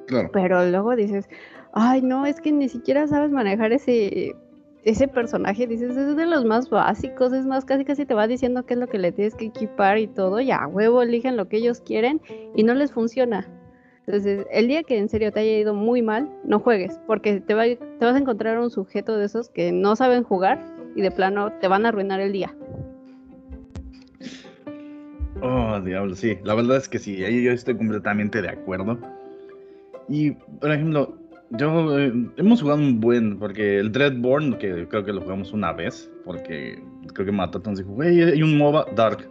[0.06, 0.30] Claro.
[0.32, 1.28] Pero luego dices,
[1.74, 4.34] ay, no, es que ni siquiera sabes manejar ese,
[4.88, 8.64] ese personaje, dices, es de los más básicos, es más, casi casi te va diciendo
[8.64, 11.46] qué es lo que le tienes que equipar y todo, y a huevo eligen lo
[11.46, 12.22] que ellos quieren
[12.54, 13.46] y no les funciona.
[14.06, 17.54] Entonces, el día que en serio te haya ido muy mal, no juegues, porque te,
[17.54, 20.58] te vas a encontrar un sujeto de esos que no saben jugar
[20.96, 22.54] y de plano te van a arruinar el día.
[25.42, 26.38] Oh, diablo, sí.
[26.44, 28.98] La verdad es que sí, ahí yo estoy completamente de acuerdo.
[30.08, 31.18] Y, por ejemplo,
[31.50, 35.72] yo eh, hemos jugado un buen, porque el Dreadborn, que creo que lo jugamos una
[35.72, 36.82] vez, porque
[37.14, 39.28] creo que Mataton dijo, güey, hay un MOBA Dark.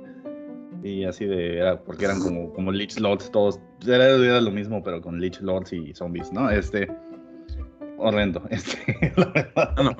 [0.83, 4.81] Y así de, era porque eran como, como Lich Lords, todos, era, era lo mismo,
[4.83, 6.49] pero con Lich Lords y zombies, ¿no?
[6.49, 6.87] Este,
[7.97, 9.73] horrendo, este, la verdad.
[9.77, 9.95] No, no.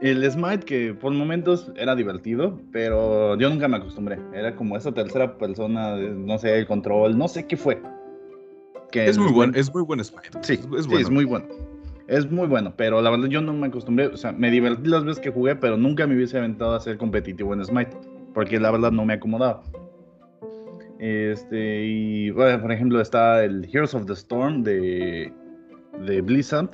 [0.00, 4.18] El Smite, que por momentos era divertido, pero yo nunca me acostumbré.
[4.32, 7.82] Era como esa tercera persona, no sé, el control, no sé qué fue.
[8.90, 10.30] Que Es muy el- buen, es muy buen Smite.
[10.42, 11.00] Sí, es, sí, es bueno.
[11.00, 11.46] es muy bueno.
[12.06, 14.06] Es muy bueno, pero la verdad yo no me acostumbré.
[14.06, 16.96] O sea, me divertí las veces que jugué, pero nunca me hubiese aventado a ser
[16.96, 17.96] competitivo en Smite.
[18.32, 19.62] Porque la verdad no me acomodaba.
[20.98, 25.32] Este, y bueno, por ejemplo, está el Heroes of the Storm de,
[26.06, 26.70] de Blizzard.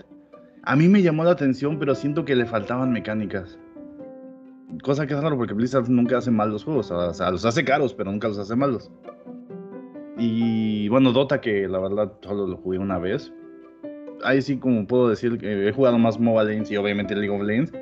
[0.62, 3.58] A mí me llamó la atención, pero siento que le faltaban mecánicas.
[4.82, 6.90] Cosa que es raro porque Blizzard nunca hace mal los juegos.
[6.90, 8.90] O sea, los hace caros, pero nunca los hace malos.
[10.16, 13.32] Y bueno, Dota, que la verdad solo lo jugué una vez.
[14.22, 17.42] Ahí sí, como puedo decir, que he jugado más Mobile Legends y obviamente League of
[17.42, 17.72] Legends.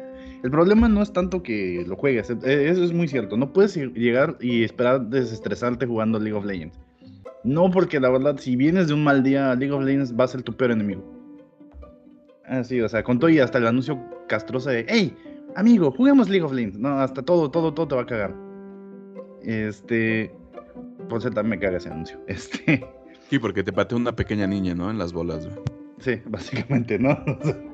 [0.42, 3.36] El problema no es tanto que lo juegues, eh, eso es muy cierto.
[3.36, 6.80] No puedes llegar y esperar desestresarte jugando League of Legends.
[7.44, 10.28] No, porque la verdad, si vienes de un mal día, League of Legends va a
[10.28, 11.04] ser tu peor enemigo.
[12.46, 15.14] Así, o sea, con todo y hasta el anuncio castroso de, hey,
[15.54, 16.78] amigo, juguemos League of Legends.
[16.78, 18.34] No, hasta todo, todo, todo te va a cagar.
[19.42, 20.32] Este,
[21.18, 22.18] eso también me caga ese anuncio.
[22.26, 22.84] Este,
[23.30, 24.90] Sí, porque te patea una pequeña niña, ¿no?
[24.90, 25.58] En las bolas, güey.
[26.00, 27.16] sí, básicamente, ¿no?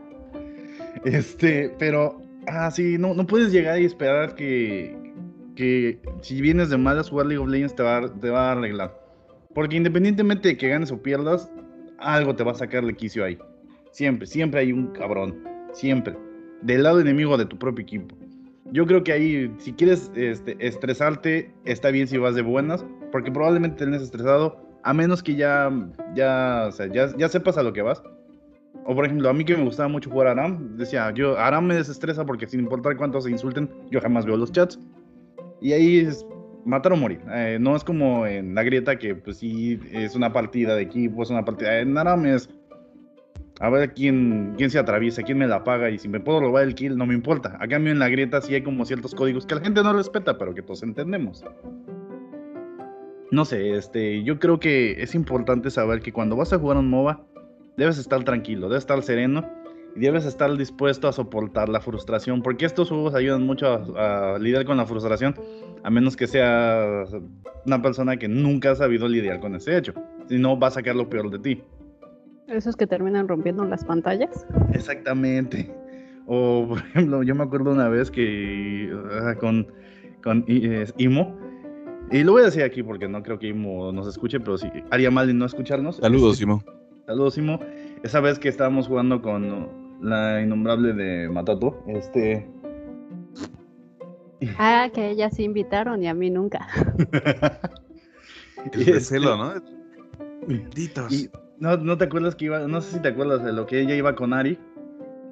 [1.05, 4.97] Este, pero, ah, sí, no, no puedes llegar y esperar que,
[5.55, 8.53] que si vienes de malas jugar League of Legends te va, a- te va a
[8.53, 8.99] arreglar.
[9.55, 11.51] Porque independientemente de que ganes o pierdas,
[11.99, 13.39] algo te va a sacar de quicio ahí.
[13.93, 15.43] Siempre, siempre hay un cabrón.
[15.73, 16.17] Siempre.
[16.63, 18.17] Del lado enemigo de tu propio equipo.
[18.73, 23.33] Yo creo que ahí, si quieres este, estresarte, está bien si vas de buenas, porque
[23.33, 25.71] probablemente tenés estresado, a menos que ya,
[26.15, 28.03] ya, o sea, ya, ya sepas a lo que vas.
[28.85, 31.75] O por ejemplo, a mí que me gustaba mucho jugar Aram, decía, yo, Aram me
[31.75, 34.79] desestresa porque sin importar cuántos se insulten, yo jamás veo los chats.
[35.61, 36.27] Y ahí es
[36.65, 37.21] matar o morir.
[37.33, 41.23] Eh, no es como en la grieta que pues sí es una partida de equipo,
[41.23, 41.81] es una partida.
[41.81, 42.49] En Aram es
[43.61, 46.65] a ver quién, quién se atraviesa, quién me la paga y si me puedo robar
[46.65, 47.57] el kill, no me importa.
[47.61, 50.39] A cambio en la grieta sí hay como ciertos códigos que la gente no respeta,
[50.39, 51.45] pero que todos entendemos.
[53.31, 56.89] No sé, este, yo creo que es importante saber que cuando vas a jugar un
[56.89, 57.27] MOBA,
[57.77, 59.45] debes estar tranquilo, debes estar sereno
[59.95, 64.39] y debes estar dispuesto a soportar la frustración, porque estos juegos ayudan mucho a, a
[64.39, 65.35] lidiar con la frustración,
[65.83, 67.05] a menos que sea
[67.67, 69.93] una persona que nunca ha sabido lidiar con ese hecho,
[70.29, 71.63] si no va a sacar lo peor de ti.
[72.49, 74.47] Esos que terminan rompiendo las pantallas.
[74.73, 75.73] Exactamente.
[76.27, 78.91] O, por ejemplo, yo me acuerdo una vez que
[79.23, 79.67] ah, con,
[80.23, 81.37] con I- Imo,
[82.11, 84.69] y lo voy a decir aquí porque no creo que Imo nos escuche, pero sí,
[84.91, 85.97] haría mal en no escucharnos.
[85.97, 86.63] Saludos, Este, Simo.
[87.07, 87.61] Saludos, Imo.
[88.03, 89.69] Esa vez que estábamos jugando con
[90.01, 92.49] la innombrable de Matato, este...
[94.57, 96.67] Ah, que ellas sí invitaron y a mí nunca.
[98.73, 99.55] El este, recelo, ¿no?
[100.47, 101.13] Malditos.
[101.13, 101.29] Y
[101.61, 103.95] no, no te acuerdas que iba, no sé si te acuerdas de lo que ella
[103.95, 104.59] iba con Ari.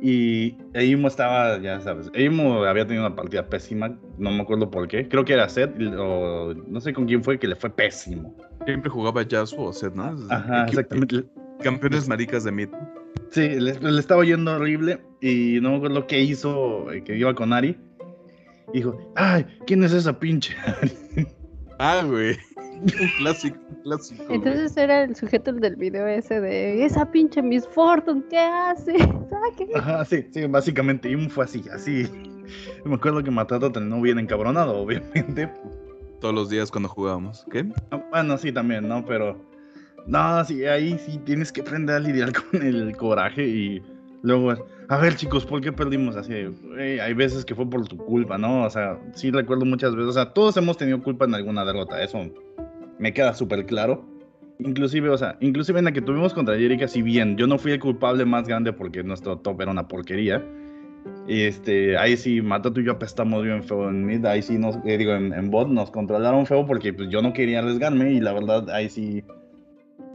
[0.01, 4.87] Y Eimo estaba, ya sabes, Eimo había tenido una partida pésima, no me acuerdo por
[4.89, 5.09] qué.
[5.09, 8.37] Creo que era Seth, o no sé con quién fue, que le fue pésimo.
[8.67, 10.15] Siempre jugaba Yasuo o Zed, ¿no?
[10.29, 11.25] Ajá, exactamente.
[11.63, 12.69] Campeones maricas de mid.
[13.31, 17.35] Sí, le, le estaba yendo horrible y no me acuerdo qué hizo, eh, que iba
[17.35, 17.79] con Ari.
[18.75, 21.27] Dijo, ay, ¿quién es esa pinche Ari?
[21.79, 22.37] Ah, güey.
[22.83, 24.25] Un clásico, un clásico.
[24.25, 24.37] güey.
[24.37, 28.97] Entonces era el sujeto del video ese de esa pinche Miss Fortune, ¿qué hace?
[28.99, 29.69] Saque".
[29.75, 32.07] Ajá, sí, sí, básicamente Imo fue así, así.
[32.85, 35.51] Me acuerdo que Matato terminó bien encabronado, obviamente,
[36.21, 37.45] Todos los días cuando jugábamos.
[37.51, 37.65] ¿Qué?
[37.91, 39.05] Ah, Bueno, sí, también, ¿no?
[39.05, 39.37] Pero.
[40.07, 43.83] No, sí, ahí sí tienes que aprender a lidiar con el coraje y
[44.23, 44.55] luego.
[44.89, 46.45] A ver, chicos, ¿por qué perdimos así?
[46.45, 48.63] Güey, hay veces que fue por tu culpa, ¿no?
[48.65, 50.11] O sea, sí recuerdo muchas veces.
[50.11, 52.21] O sea, todos hemos tenido culpa en alguna derrota, eso
[52.99, 54.05] me queda súper claro.
[54.59, 57.73] Inclusive, o sea, inclusive en la que tuvimos contra Jerica, si bien yo no fui
[57.73, 60.43] el culpable más grande porque nuestro top era una porquería.
[61.29, 64.97] Este, ahí sí, Matato y yo apestamos bien feo en mid, ahí sí nos, eh,
[64.99, 68.33] digo, en, en bot nos controlaron feo porque pues yo no quería arriesgarme y la
[68.33, 69.23] verdad ahí sí,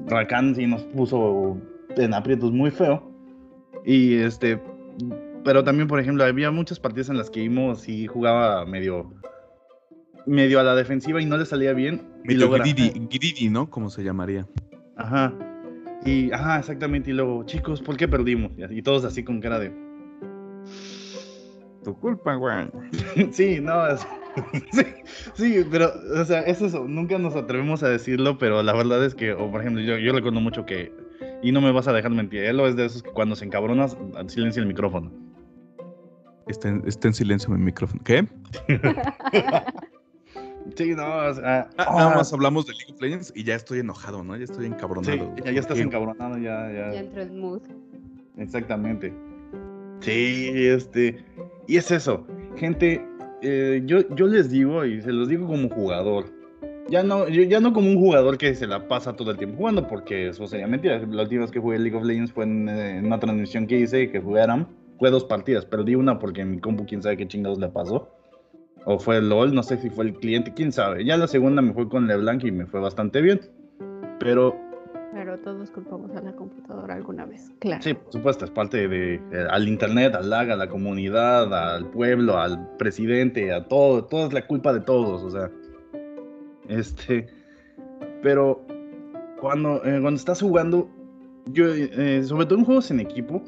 [0.08, 1.58] Rakan sí nos puso
[1.96, 3.10] en aprietos muy feo.
[3.86, 4.60] Y este,
[5.44, 9.12] pero también, por ejemplo, había muchas partidas en las que Imo sí jugaba medio
[10.26, 12.01] medio a la defensiva y no le salía bien.
[12.24, 13.69] Medio greedy, greedy, ¿no?
[13.69, 14.47] Como se llamaría.
[14.95, 15.34] Ajá.
[16.05, 17.11] Y, ajá, exactamente.
[17.11, 18.51] Y luego, chicos, ¿por qué perdimos?
[18.69, 19.72] Y, todos así con cara de.
[21.84, 22.67] Tu culpa, güey.
[23.32, 23.88] sí, no.
[23.88, 24.07] es-
[24.72, 24.84] sí,
[25.34, 26.86] sí, pero, o sea, es eso.
[26.88, 30.13] Nunca nos atrevemos a decirlo, pero la verdad es que, o por ejemplo, yo, yo
[30.13, 30.91] recuerdo mucho que.
[31.43, 32.43] Y no me vas a dejar mentir.
[32.43, 33.97] Él es de esos que cuando se encabronas,
[34.28, 35.11] silencia el micrófono.
[36.47, 38.01] Está en, está en silencio mi micrófono.
[38.03, 38.28] ¿Qué?
[40.76, 41.70] Sí, no, o sea.
[41.78, 44.36] Ah, ah, nada más hablamos de League of Legends y ya estoy enojado, ¿no?
[44.38, 45.36] Ya estoy Sí, encabronado.
[45.43, 45.84] ya, ya estás ¿Qué?
[45.84, 46.91] encabronado, ya, ya.
[46.93, 47.62] Ya entro en mood.
[48.38, 49.14] Exactamente.
[50.01, 51.24] Sí, este.
[51.68, 52.26] Y es eso.
[52.57, 53.05] Gente,
[53.41, 56.26] eh, yo, yo les digo, y se los digo como jugador.
[56.89, 59.57] Ya no, yo- ya no como un jugador que se la pasa todo el tiempo
[59.57, 60.99] jugando, porque eso sería mentira.
[61.09, 63.80] La última vez que jugué League of Legends fue en, eh, en una transmisión que
[63.80, 64.66] hice, que jugué Aram.
[64.99, 68.09] Fue dos partidas, perdí una porque mi compu quién sabe qué chingados le pasó.
[68.86, 71.06] O fue el LOL, no sé si fue el cliente, quién sabe.
[71.06, 73.40] Ya la segunda me fue con LeBlanc y me fue bastante bien.
[74.20, 74.56] Pero
[75.14, 77.82] Pero todos culpamos a la computadora alguna vez, claro.
[77.84, 81.90] Sí, por supuesto, es parte de, eh, al internet, al lag, a la comunidad, al
[81.92, 85.52] pueblo, al presidente, a todo, todo es la culpa de todos, o sea.
[86.68, 87.28] Este,
[88.24, 88.66] pero
[89.40, 90.90] cuando, eh, cuando estás jugando,
[91.48, 93.44] yo, eh, sobre todo en juegos en equipo,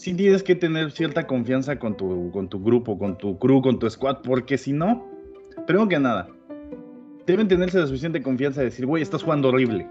[0.00, 3.78] sí tienes que tener cierta confianza con tu, con tu grupo, con tu crew, con
[3.78, 5.06] tu squad, porque si no,
[5.66, 6.26] primero que nada,
[7.26, 9.86] deben tenerse la suficiente confianza de decir, güey, estás jugando horrible.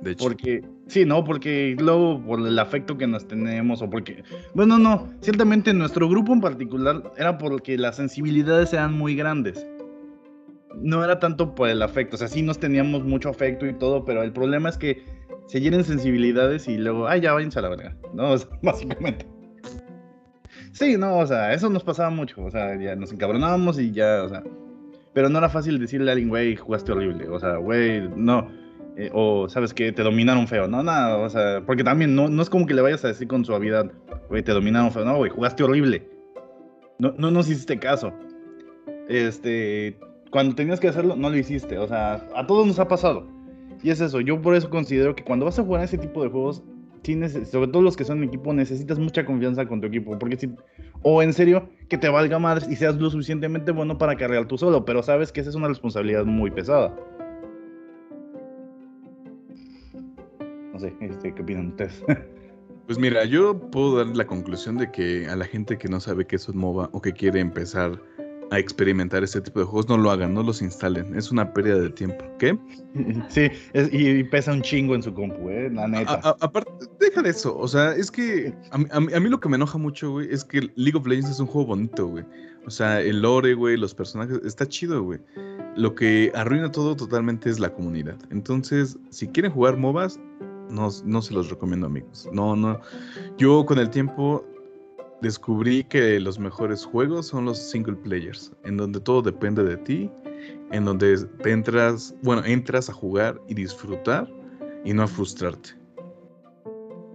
[0.00, 4.24] De hecho, Porque, sí, no, porque luego por el afecto que nos tenemos o porque,
[4.54, 9.64] bueno, no, ciertamente nuestro grupo en particular era porque las sensibilidades eran muy grandes.
[10.76, 14.04] No era tanto por el afecto, o sea, sí nos teníamos mucho afecto y todo,
[14.04, 15.04] pero el problema es que
[15.46, 18.30] se llenen sensibilidades y luego, ay, ya váyanse a la verga, ¿no?
[18.32, 19.26] O sea, básicamente.
[20.72, 24.22] Sí, no, o sea, eso nos pasaba mucho, o sea, ya nos encabronábamos y ya,
[24.24, 24.42] o sea,
[25.12, 28.48] pero no era fácil decirle a alguien, güey, jugaste horrible, o sea, güey, no,
[28.96, 32.40] eh, o sabes que te dominaron feo, no, nada, o sea, porque también no, no
[32.40, 33.92] es como que le vayas a decir con suavidad,
[34.30, 36.08] güey, te dominaron feo, no, güey, jugaste horrible,
[36.98, 38.14] no, no nos hiciste caso,
[39.10, 39.98] este,
[40.32, 43.28] cuando tenías que hacerlo, no lo hiciste, o sea, a todos nos ha pasado,
[43.82, 46.30] y es eso, yo por eso considero que cuando vas a jugar ese tipo de
[46.30, 46.62] juegos,
[47.04, 50.36] neces- sobre todo los que son en equipo, necesitas mucha confianza con tu equipo, porque
[50.36, 50.50] si,
[51.02, 54.56] o en serio, que te valga madres y seas lo suficientemente bueno para cargar tú
[54.56, 56.96] solo, pero sabes que esa es una responsabilidad muy pesada.
[60.72, 62.02] No sé, este, ¿qué opinan ustedes?
[62.86, 66.26] pues mira, yo puedo dar la conclusión de que a la gente que no sabe
[66.26, 68.00] qué es un MOBA o que quiere empezar
[68.52, 71.14] a experimentar este tipo de juegos, no lo hagan, no los instalen.
[71.16, 72.22] Es una pérdida de tiempo.
[72.38, 72.58] ¿Qué?
[73.28, 76.20] sí, es- y pesa un chingo en su compu, eh, la neta.
[76.22, 77.56] A- a- aparte, deja de eso.
[77.56, 80.70] O sea, es que a, a mí lo que me enoja mucho, güey, es que
[80.76, 82.24] League of Legends es un juego bonito, güey.
[82.66, 85.18] O sea, el lore, güey, los personajes, está chido, güey.
[85.74, 88.16] Lo que arruina todo totalmente es la comunidad.
[88.30, 90.20] Entonces, si quieren jugar MOBAs,
[90.68, 92.28] no, no se los recomiendo, amigos.
[92.32, 92.78] No, no.
[93.38, 94.44] Yo con el tiempo
[95.22, 100.10] descubrí que los mejores juegos son los single players, en donde todo depende de ti,
[100.72, 104.28] en donde te entras, bueno, entras a jugar y disfrutar
[104.84, 105.70] y no a frustrarte.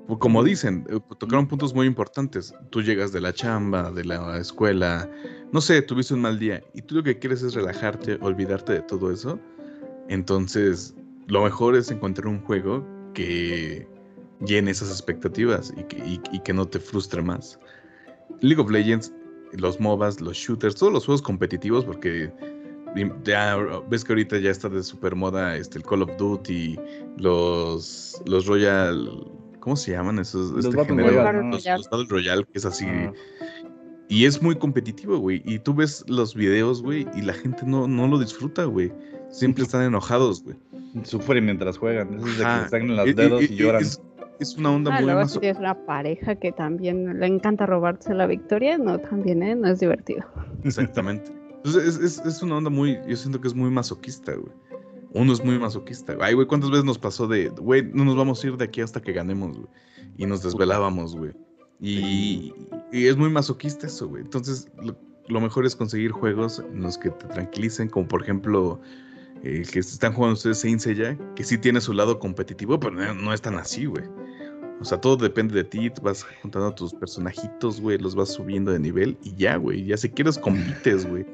[0.07, 2.53] Pues Como dicen, eh, tocaron puntos muy importantes.
[2.69, 5.09] Tú llegas de la chamba, de la escuela,
[5.51, 8.81] no sé, tuviste un mal día y tú lo que quieres es relajarte, olvidarte de
[8.83, 9.37] todo eso.
[10.07, 10.95] Entonces,
[11.27, 13.85] lo mejor es encontrar un juego que
[14.45, 17.59] llene esas expectativas y que, y- y que no te frustre más.
[18.41, 19.13] League of Legends,
[19.53, 22.31] los MOBAs, los shooters, todos los juegos competitivos, porque
[23.23, 23.57] ya
[23.89, 26.79] ves que ahorita ya está de super moda este, el Call of Duty,
[27.17, 29.09] los, los Royal,
[29.59, 30.51] ¿cómo se llaman esos?
[30.51, 31.23] Los este Battle género?
[31.23, 31.49] Royale.
[31.49, 32.85] Los, los Battle Royale, que es así.
[32.87, 33.13] Ah.
[34.09, 35.41] Y es muy competitivo, güey.
[35.45, 38.91] Y tú ves los videos, güey, y la gente no, no lo disfruta, güey.
[39.29, 40.57] Siempre están enojados, güey.
[41.03, 43.81] Sufren mientras juegan, eso es de que se sangran los Eh, dedos eh, y lloran.
[43.81, 44.01] Es,
[44.39, 48.13] es una onda Ah, muy luego si tienes una pareja que también le encanta robarse
[48.13, 49.55] la victoria, no, también, ¿eh?
[49.55, 50.25] No es divertido.
[50.63, 51.31] Exactamente.
[51.57, 54.51] Entonces es, es, es una onda muy, yo siento que es muy masoquista, güey.
[55.13, 56.13] Uno es muy masoquista.
[56.13, 56.27] güey.
[56.27, 58.81] Ay, güey, ¿cuántas veces nos pasó de, güey, no nos vamos a ir de aquí
[58.81, 59.69] hasta que ganemos, güey?
[60.17, 61.33] Y nos desvelábamos, güey.
[61.79, 62.53] Y,
[62.91, 64.23] y es muy masoquista eso, güey.
[64.23, 64.95] Entonces, lo,
[65.27, 68.79] lo mejor es conseguir juegos en los que te tranquilicen, como por ejemplo,
[69.43, 73.33] eh, que están jugando ustedes Saint Seiya, que sí tiene su lado competitivo, pero no,
[73.33, 74.03] es tan así, güey.
[74.79, 78.79] O sea, todo depende de ti, vas juntando tus personajitos, güey, los vas subiendo de
[78.79, 79.85] nivel y ya, güey.
[79.85, 81.25] Ya si quieres compites, güey.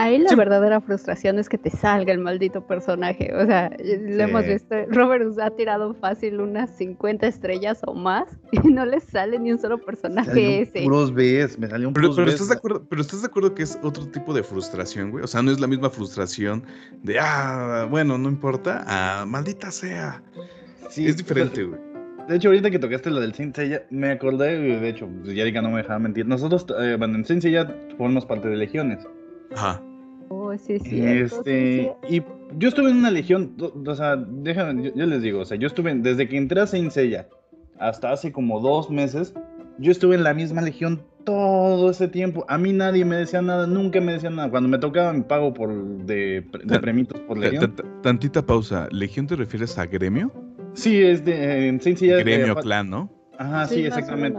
[0.00, 0.36] Ahí la Sí.
[0.36, 3.34] verdadera frustración es que te salga el maldito personaje.
[3.34, 4.74] O sea, lo hemos visto.
[4.90, 9.58] Robert ha tirado fácil unas 50 estrellas o más y no le sale ni un
[9.58, 10.82] solo personaje un ese.
[10.84, 12.34] puros Bs, me salió un Pero, puros pero Bs.
[12.34, 15.24] estás de acuerdo, pero estás de acuerdo que es otro tipo de frustración, güey.
[15.24, 16.62] O sea, no es la misma frustración
[17.02, 20.22] de ah, bueno, no importa, ah, maldita sea.
[20.90, 21.80] Sí, es diferente, güey.
[22.28, 25.60] De hecho, ahorita que tocaste lo del Saint Seiya, me acordé, de hecho, pues, Erika
[25.62, 26.26] no me dejaba mentir.
[26.26, 29.04] Nosotros, eh, bueno, en Saint Seiya formamos parte de legiones.
[29.56, 29.82] Ajá.
[30.30, 32.16] Oh, sí, sí, Este, sí.
[32.16, 32.22] y
[32.58, 33.54] yo estuve en una legión,
[33.86, 36.60] o sea, déjame, yo, yo les digo, o sea, yo estuve, en- desde que entré
[36.60, 37.28] a Saint Seiya
[37.78, 39.34] hasta hace como dos meses,
[39.78, 42.44] yo estuve en la misma legión todo ese tiempo.
[42.48, 44.50] A mí nadie me decía nada, nunca me decían nada.
[44.50, 45.72] Cuando me tocaba mi pago por
[46.04, 47.74] de, de premitos por Ta- legión.
[47.76, 48.88] ta- ta- Tantita pausa.
[48.90, 50.32] ¿Legión te refieres a gremio?
[50.74, 52.16] Sí, es de, en Saint Seiya.
[52.18, 53.10] gremio, eh, clan, ¿no?
[53.38, 54.38] Ajá, sí, exactamente.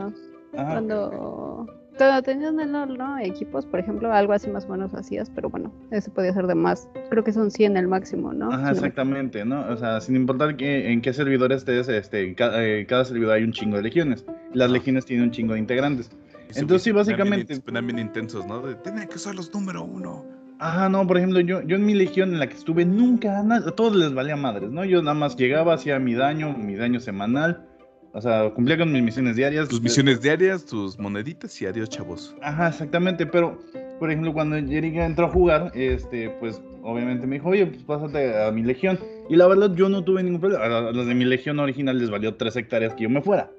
[0.57, 0.71] Ajá.
[0.71, 1.65] Cuando,
[2.07, 3.19] cuando tenías en LOL, ¿no?
[3.19, 6.55] Equipos, por ejemplo, algo así más o menos hacías, pero bueno, eso podía ser de
[6.55, 6.87] más.
[7.09, 8.51] Creo que son 100 el máximo, ¿no?
[8.51, 9.67] Ajá, exactamente, ¿no?
[9.69, 13.43] O sea, sin importar que, en qué servidor estés, este, ca- eh, cada, servidor hay
[13.43, 14.25] un chingo de legiones.
[14.53, 16.09] Las legiones tienen un chingo de integrantes.
[16.55, 18.61] Y Entonces, sí, básicamente- bien intensos, ¿no?
[18.61, 20.25] De, Tienen que ser los número uno.
[20.61, 23.71] Ajá, no, por ejemplo, yo, yo en mi legión en la que estuve nunca, a
[23.71, 24.83] todos les valía madres, ¿no?
[24.83, 27.65] Yo nada más llegaba, hacía mi daño, mi daño semanal,
[28.13, 29.67] o sea, cumplía con mis misiones diarias.
[29.67, 32.35] Tus misiones diarias, tus moneditas y adiós, chavos.
[32.41, 33.59] Ajá, exactamente, pero,
[33.99, 38.41] por ejemplo, cuando Erika entró a jugar, este, pues, obviamente me dijo, oye, pues pásate
[38.43, 38.99] a mi legión.
[39.29, 40.65] Y la verdad, yo no tuve ningún problema.
[40.65, 43.51] A los de mi legión original les valió tres hectáreas que yo me fuera.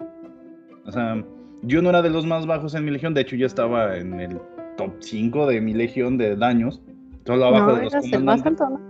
[0.86, 1.22] O sea,
[1.62, 4.18] yo no era de los más bajos en mi legión, de hecho, yo estaba en
[4.18, 4.38] el
[4.76, 6.80] top 5 de mi legión de daños,
[7.24, 8.46] solo abajo no, de los el más comandantes.
[8.46, 8.89] alto, ¿no?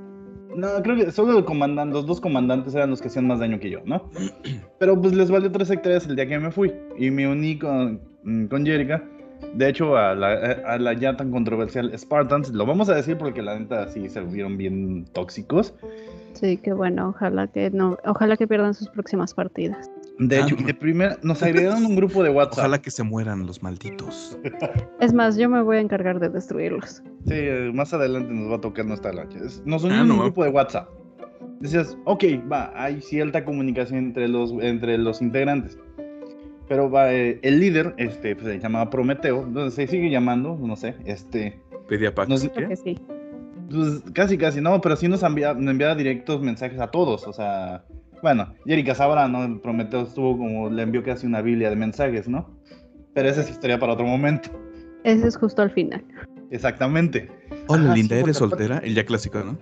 [0.55, 3.61] No, creo que solo el comandante, los dos comandantes eran los que hacían más daño
[3.61, 4.11] que yo, ¿no?
[4.79, 8.01] Pero pues les valió tres hectáreas el día que me fui y me uní con,
[8.25, 9.03] mm, con Jerica.
[9.55, 13.89] De hecho, a la, ya tan controversial Spartans, lo vamos a decir porque la neta
[13.89, 15.75] sí se vieron bien tóxicos.
[16.35, 19.91] Sí, qué bueno, ojalá que no, ojalá que pierdan sus próximas partidas.
[20.23, 22.59] De Ah, hecho, de primera nos agregaron un grupo de WhatsApp.
[22.59, 24.39] Ojalá que se mueran los malditos.
[25.01, 27.03] Es más, yo me voy a encargar de destruirlos.
[27.27, 27.35] Sí,
[27.73, 29.39] más adelante nos va a tocar nuestra lancha.
[29.45, 30.89] Es- Nos unió Ah, no un grupo de WhatsApp.
[31.61, 35.79] Decías, ok, va, hay cierta comunicación entre los, entre los integrantes.
[36.69, 40.77] Pero va, eh, el líder, este, pues, se llamaba Prometeo, entonces se sigue llamando, no
[40.77, 42.35] sé, este, Pedía pacto.
[42.35, 42.99] Nos- que sí.
[43.71, 47.33] pues casi casi, no, pero sí nos envía, nos enviaba directos mensajes a todos, o
[47.33, 47.85] sea,
[48.23, 49.61] bueno, Erika sabrá, ¿no?
[49.61, 52.51] Prometeo estuvo como, le envió casi una biblia de mensajes, ¿no?
[53.15, 54.51] Pero esa es historia para otro momento.
[55.05, 56.05] Ese es justo al final.
[56.51, 57.29] Exactamente.
[57.69, 58.79] Hola, Ajá, linda, sí, ¿eres soltera?
[58.79, 59.59] El ya clásico, ¿no?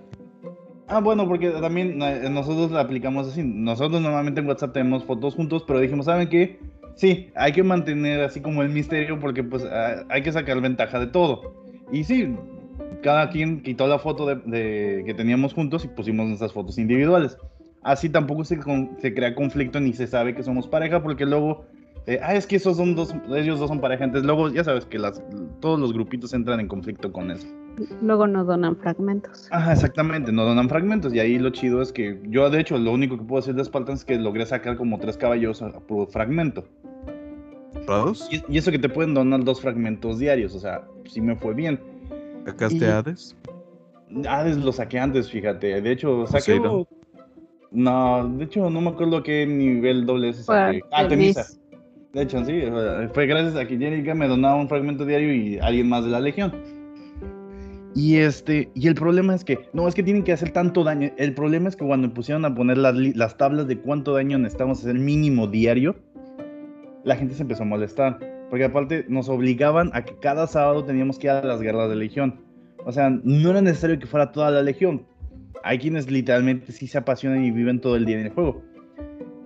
[0.87, 3.43] Ah, bueno, porque también eh, nosotros la aplicamos así.
[3.43, 6.59] Nosotros normalmente en WhatsApp tenemos fotos juntos, pero dijimos, ¿saben qué?
[6.95, 10.99] Sí, hay que mantener así como el misterio porque pues ah, hay que sacar ventaja
[10.99, 11.63] de todo.
[11.91, 12.35] Y sí,
[13.03, 17.37] cada quien quitó la foto de, de- que teníamos juntos y pusimos nuestras fotos individuales.
[17.81, 21.63] Así tampoco se, con- se crea conflicto ni se sabe que somos pareja porque luego,
[22.07, 24.03] eh, ah, es que esos son dos, ellos dos son pareja.
[24.03, 25.21] Entonces luego ya sabes que las,
[25.61, 27.47] todos los grupitos entran en conflicto con eso.
[28.01, 29.47] Luego nos donan fragmentos.
[29.51, 31.13] Ajá, exactamente, no donan fragmentos.
[31.13, 33.63] Y ahí lo chido es que yo, de hecho, lo único que puedo decir de
[33.63, 36.65] Spartans es que logré sacar como tres caballos a, a puro fragmento.
[38.31, 41.53] Y, y eso que te pueden donar dos fragmentos diarios, o sea, sí me fue
[41.53, 41.79] bien.
[42.45, 43.35] ¿Sacaste Y- Hades?
[44.27, 45.79] Hades lo saqué antes, fíjate.
[45.81, 46.59] De hecho, saqué.
[47.71, 50.79] No, de hecho, no me acuerdo qué nivel doble S saqué.
[50.79, 51.43] Fue Ah, Temisa.
[51.43, 51.59] Temis.
[52.13, 52.63] De hecho, sí,
[53.13, 56.19] fue gracias a que Jerica me donaba un fragmento diario y alguien más de la
[56.19, 56.51] legión.
[57.95, 61.11] Y este, y el problema es que, no, es que tienen que hacer tanto daño.
[61.17, 64.79] El problema es que cuando pusieron a poner las, las tablas de cuánto daño necesitamos
[64.79, 65.95] hacer mínimo diario,
[67.03, 68.19] la gente se empezó a molestar.
[68.49, 71.95] Porque aparte nos obligaban a que cada sábado teníamos que ir a las guerras de
[71.95, 72.39] legión.
[72.85, 75.05] O sea, no era necesario que fuera toda la legión.
[75.63, 78.61] Hay quienes literalmente sí se apasionan y viven todo el día en el juego.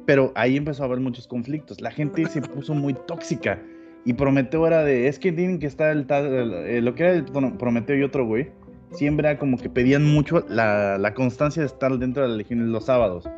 [0.05, 1.81] Pero ahí empezó a haber muchos conflictos.
[1.81, 3.61] La gente se puso muy tóxica.
[4.05, 7.23] Y Prometeo era de, es que tienen que estar el tal, lo que era el
[7.23, 8.49] bueno, Prometeo y otro güey,
[8.91, 12.69] siempre era como que pedían mucho la, la constancia de estar dentro de la legión
[12.71, 13.29] los sábados.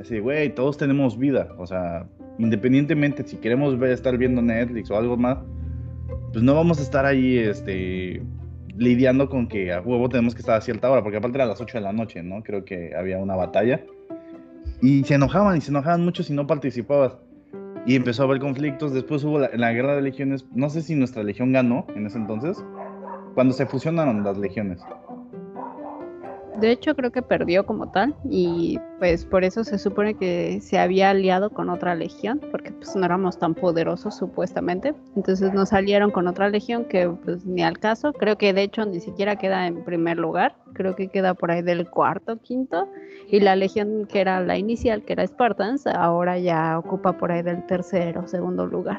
[0.00, 1.48] Así, güey, todos tenemos vida.
[1.58, 2.06] O sea,
[2.38, 5.38] independientemente si queremos ver, estar viendo Netflix o algo más,
[6.32, 8.22] pues no vamos a estar ahí, este,
[8.76, 11.48] lidiando con que a huevo tenemos que estar a cierta hora, porque aparte era a
[11.48, 12.42] las 8 de la noche, ¿no?
[12.42, 13.84] Creo que había una batalla.
[14.80, 17.16] Y se enojaban, y se enojaban mucho si no participabas.
[17.86, 18.92] Y empezó a haber conflictos.
[18.92, 20.46] Después hubo la, la guerra de legiones.
[20.54, 22.62] No sé si nuestra legión ganó en ese entonces.
[23.34, 24.80] Cuando se fusionaron las legiones.
[26.56, 30.78] De hecho, creo que perdió como tal y pues por eso se supone que se
[30.78, 34.94] había aliado con otra legión, porque pues no éramos tan poderosos supuestamente.
[35.16, 38.12] Entonces nos salieron con otra legión que pues ni al caso.
[38.12, 40.54] Creo que de hecho ni siquiera queda en primer lugar.
[40.74, 42.88] Creo que queda por ahí del cuarto, quinto.
[43.28, 47.42] Y la legión que era la inicial, que era Spartans, ahora ya ocupa por ahí
[47.42, 48.98] del tercero, segundo lugar.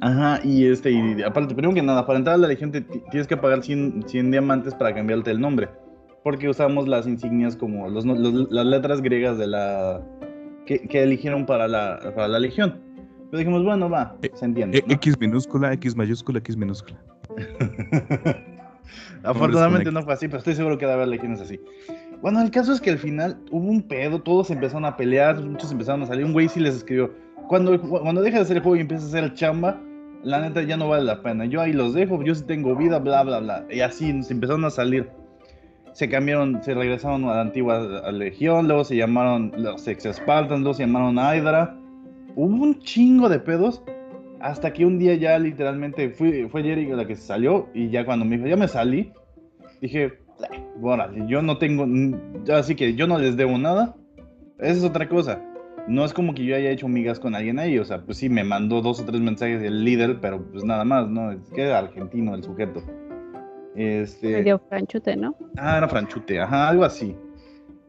[0.00, 3.26] Ajá, y este, y aparte, primero que nada, para entrar a la legión te, tienes
[3.26, 5.68] que pagar 100, 100, diamantes para cambiarte el nombre.
[6.22, 10.00] Porque usamos las insignias como los, los, las letras griegas de la
[10.66, 12.80] que, que eligieron para la, para la legión.
[13.30, 14.84] Pero dijimos, bueno, va, se entiende.
[14.86, 14.94] ¿no?
[14.94, 16.98] X minúscula, X mayúscula, X minúscula.
[19.22, 21.60] Afortunadamente no fue así, pero estoy seguro que debe haber legiones así.
[22.22, 25.70] Bueno, el caso es que al final hubo un pedo, todos empezaron a pelear, muchos
[25.70, 26.24] empezaron a salir.
[26.24, 27.12] Un güey sí les escribió:
[27.48, 29.80] cuando, cuando dejas de hacer el juego y empiezas a hacer el chamba,
[30.28, 31.46] la neta ya no vale la pena.
[31.46, 33.64] Yo ahí los dejo, yo sí tengo vida, bla, bla, bla.
[33.70, 35.08] Y así se empezaron a salir.
[35.92, 40.74] Se cambiaron, se regresaron a la antigua legión, luego se llamaron los ex Spartans, luego
[40.74, 41.76] se llamaron Hydra.
[42.36, 43.82] Hubo un chingo de pedos.
[44.40, 47.68] Hasta que un día ya literalmente fui, fue Jerry la que salió.
[47.72, 49.10] Y ya cuando me dijo, ya me salí,
[49.80, 50.12] dije,
[50.76, 51.86] bueno, yo no tengo,
[52.54, 53.96] así que yo no les debo nada.
[54.58, 55.42] Esa es otra cosa
[55.88, 58.28] no es como que yo haya hecho migas con alguien ahí, o sea, pues sí,
[58.28, 61.32] me mandó dos o tres mensajes el líder, pero pues nada más, ¿no?
[61.32, 62.82] Es que era argentino el sujeto.
[63.74, 64.28] Este...
[64.28, 65.34] Medio franchute, ¿no?
[65.56, 67.16] Ah, era franchute, ajá, algo así.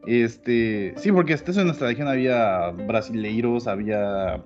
[0.06, 4.42] Este, sí, porque eso en nuestra región había brasileiros, había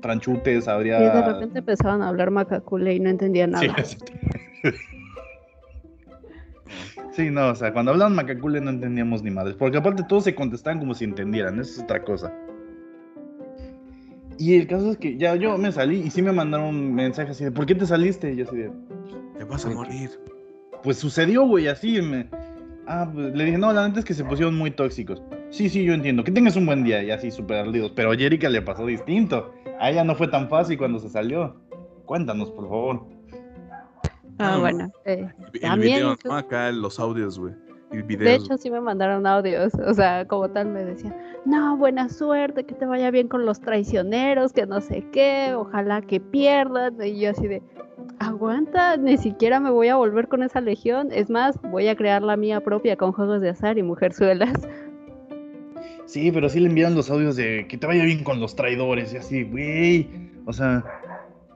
[0.00, 0.98] franchutes, habría...
[0.98, 3.84] Y de repente empezaban a hablar macacule y no entendía nada.
[3.84, 3.98] Sí,
[7.12, 10.34] sí, no, o sea, cuando hablaban macacule no entendíamos ni madres, porque aparte todos se
[10.34, 12.32] contestaban como si entendieran, eso es otra cosa.
[14.38, 17.30] Y el caso es que ya yo me salí y sí me mandaron un mensaje
[17.30, 18.32] así de, ¿por qué te saliste?
[18.32, 18.70] Y yo así de...
[19.38, 20.10] Te vas a morir.
[20.82, 22.28] Pues sucedió, güey, así me...
[22.86, 25.22] Ah, pues le dije, no, la neta es que se pusieron muy tóxicos.
[25.50, 26.22] Sí, sí, yo entiendo.
[26.22, 27.92] Que tengas un buen día y así súper ardidos.
[27.96, 29.52] Pero a Jerica le pasó distinto.
[29.80, 31.56] A ella no fue tan fácil cuando se salió.
[32.04, 33.06] Cuéntanos, por favor.
[34.38, 34.92] Ah, bueno.
[35.06, 36.34] Eh, El también video.
[36.34, 37.54] Acá los audios, güey.
[38.02, 42.64] De hecho, sí me mandaron audios, o sea, como tal me decían, no, buena suerte,
[42.64, 46.96] que te vaya bien con los traicioneros, que no sé qué, ojalá que pierdan.
[47.02, 47.62] Y yo así de,
[48.18, 51.08] aguanta, ni siquiera me voy a volver con esa legión.
[51.12, 54.52] Es más, voy a crear la mía propia con juegos de azar y mujerzuelas.
[56.06, 59.12] Sí, pero sí le enviaron los audios de que te vaya bien con los traidores
[59.14, 60.08] y así, güey.
[60.46, 60.84] O sea,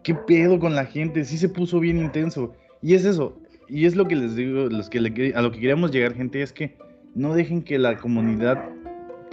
[0.02, 1.24] ¿qué pedo con la gente?
[1.24, 2.54] Sí se puso bien intenso.
[2.82, 3.36] Y es eso.
[3.68, 6.40] Y es lo que les digo, los que le- a lo que queríamos llegar, gente,
[6.42, 6.76] es que
[7.14, 8.64] no dejen que la comunidad,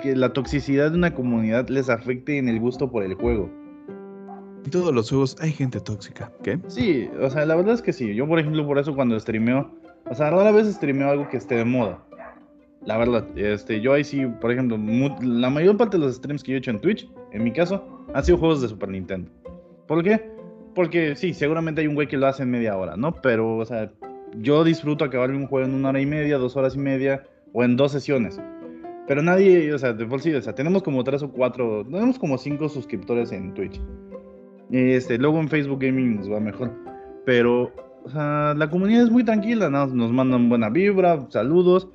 [0.01, 3.49] que la toxicidad de una comunidad les afecte en el gusto por el juego.
[4.65, 6.31] En todos los juegos hay gente tóxica.
[6.43, 6.59] ¿Qué?
[6.67, 8.13] Sí, o sea, la verdad es que sí.
[8.15, 9.71] Yo, por ejemplo, por eso cuando streameo,
[10.09, 12.03] o sea, rara vez streameo algo que esté de moda.
[12.83, 14.77] La verdad, este, yo ahí sí, por ejemplo,
[15.21, 17.83] la mayor parte de los streams que yo he hecho en Twitch, en mi caso,
[18.13, 19.31] han sido juegos de Super Nintendo.
[19.87, 20.29] ¿Por qué?
[20.75, 23.13] Porque sí, seguramente hay un güey que lo hace en media hora, ¿no?
[23.21, 23.91] Pero, o sea,
[24.39, 27.23] yo disfruto acabarme un juego en una hora y media, dos horas y media,
[27.53, 28.39] o en dos sesiones.
[29.07, 32.17] Pero nadie, o sea, de por sí, o sea, tenemos como tres o cuatro, tenemos
[32.17, 33.79] como cinco suscriptores en Twitch.
[34.71, 36.71] Este, luego en Facebook Gaming nos va mejor.
[37.25, 37.71] Pero,
[38.03, 39.85] o sea, la comunidad es muy tranquila, ¿no?
[39.87, 41.87] nos mandan buena vibra, saludos.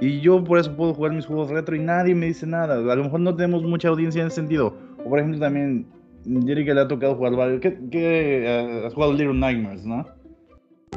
[0.00, 2.76] Y yo por eso puedo jugar mis juegos retro y nadie me dice nada.
[2.76, 4.74] A lo mejor no tenemos mucha audiencia en ese sentido.
[5.04, 5.86] O por ejemplo también,
[6.24, 7.60] Jerry que le ha tocado jugar varios.
[7.60, 10.04] ¿Qué, qué, eh, has jugado Little Nightmares, no?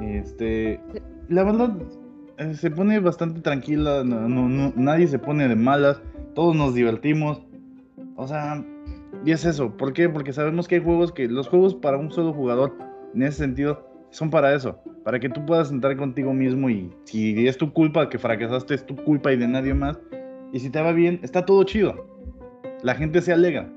[0.02, 0.80] Este,
[1.30, 1.76] la verdad,
[2.38, 6.02] eh, se pone bastante tranquila, no, no- nadie se pone de malas,
[6.36, 7.42] todos nos divertimos.
[8.16, 8.64] O sea,
[9.26, 10.10] y es eso, ¿por qué?
[10.10, 12.76] Porque sabemos que hay juegos que los juegos para un solo jugador,
[13.14, 17.48] en ese sentido, son para eso, para que tú puedas entrar contigo mismo y si
[17.48, 20.00] es tu culpa que fracasaste, es tu culpa y de nadie más.
[20.54, 22.08] Y si te va bien, está todo chido.
[22.84, 23.70] La gente se alegra.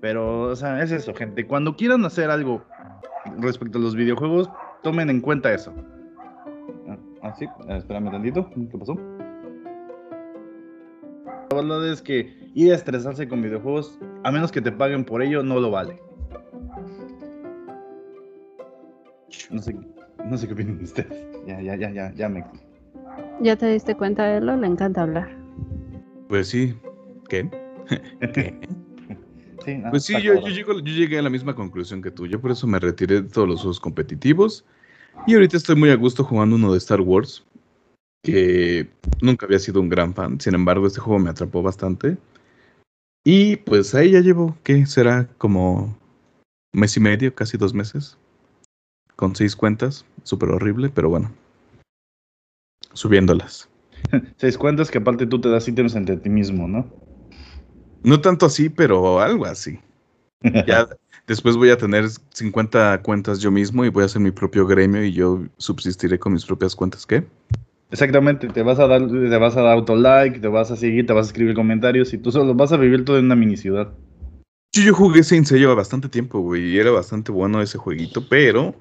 [0.00, 1.46] Pero, o sea, es eso, gente.
[1.46, 2.62] Cuando quieran hacer algo
[3.38, 4.50] respecto a los videojuegos,
[4.84, 5.72] tomen en cuenta eso.
[7.22, 8.48] Ah, sí, espérame tantito.
[8.70, 8.94] ¿Qué pasó?
[11.50, 15.22] La verdad es que ir a estresarse con videojuegos, a menos que te paguen por
[15.22, 16.00] ello, no lo vale.
[19.50, 19.76] No sé,
[20.26, 21.26] no sé qué opinan ustedes.
[21.46, 22.44] Ya, ya, ya, ya, ya me.
[23.40, 24.56] ¿Ya te diste cuenta, Elo?
[24.56, 25.28] Le encanta hablar.
[26.28, 26.74] Pues sí.
[27.28, 27.48] ¿Qué?
[28.34, 28.58] ¿Qué?
[29.64, 30.50] Sí, Pues sí, yo, yo, cabrón.
[30.52, 32.26] llego- yo llegué a la misma conclusión que tú.
[32.26, 34.64] Yo por eso me retiré de todos los juegos competitivos.
[35.26, 37.44] Y ahorita estoy muy a gusto jugando uno de Star Wars.
[38.22, 38.88] Que
[39.20, 40.40] nunca había sido un gran fan.
[40.40, 42.16] Sin embargo, este juego me atrapó bastante.
[43.24, 44.86] Y pues ahí ya llevo, ¿qué?
[44.86, 45.96] Será como
[46.72, 48.18] un mes y medio, casi dos meses.
[49.16, 50.04] Con seis cuentas.
[50.22, 51.32] Súper horrible, pero bueno.
[52.92, 53.68] Subiéndolas.
[54.36, 56.86] Seis cuentas que aparte tú te das ítems entre ti mismo, ¿no?
[58.02, 59.80] No tanto así, pero algo así.
[60.66, 60.86] Ya
[61.26, 65.04] después voy a tener 50 cuentas yo mismo y voy a hacer mi propio gremio
[65.04, 67.24] y yo subsistiré con mis propias cuentas, ¿qué?
[67.90, 71.12] Exactamente, te vas a dar, te vas a dar autolike, te vas a seguir, te
[71.12, 73.92] vas a escribir comentarios y tú solo vas a vivir todo en una mini ciudad.
[74.72, 78.74] Yo, yo jugué Saint Seiya bastante tiempo, güey, y era bastante bueno ese jueguito, pero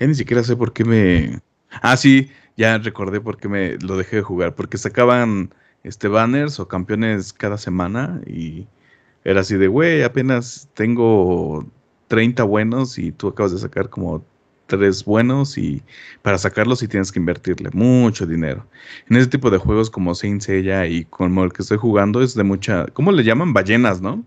[0.00, 1.40] ya ni siquiera sé por qué me...
[1.82, 5.52] Ah, sí, ya recordé por qué me lo dejé de jugar, porque sacaban
[5.84, 8.66] este banners o campeones cada semana y
[9.28, 11.66] era así de, güey, apenas tengo
[12.06, 14.24] 30 buenos y tú acabas de sacar como
[14.66, 15.82] tres buenos y
[16.22, 18.66] para sacarlos sí tienes que invertirle mucho dinero.
[19.10, 22.34] En ese tipo de juegos como Saint Seiya y como el que estoy jugando es
[22.34, 23.52] de mucha, ¿cómo le llaman?
[23.52, 24.24] Ballenas, ¿no?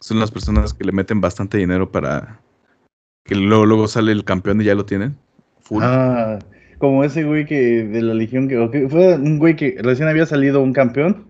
[0.00, 2.40] Son las personas que le meten bastante dinero para
[3.24, 5.16] que luego, luego sale el campeón y ya lo tienen.
[5.80, 6.40] Ah,
[6.78, 10.60] como ese güey que de la Legión que fue un güey que recién había salido
[10.60, 11.28] un campeón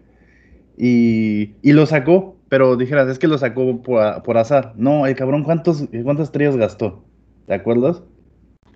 [0.78, 4.74] y, y lo sacó, pero dijeras, es que lo sacó por, a- por azar.
[4.76, 7.04] No, el cabrón, ¿cuántos, ¿cuántas estrellas gastó?
[7.46, 8.02] ¿Te acuerdas?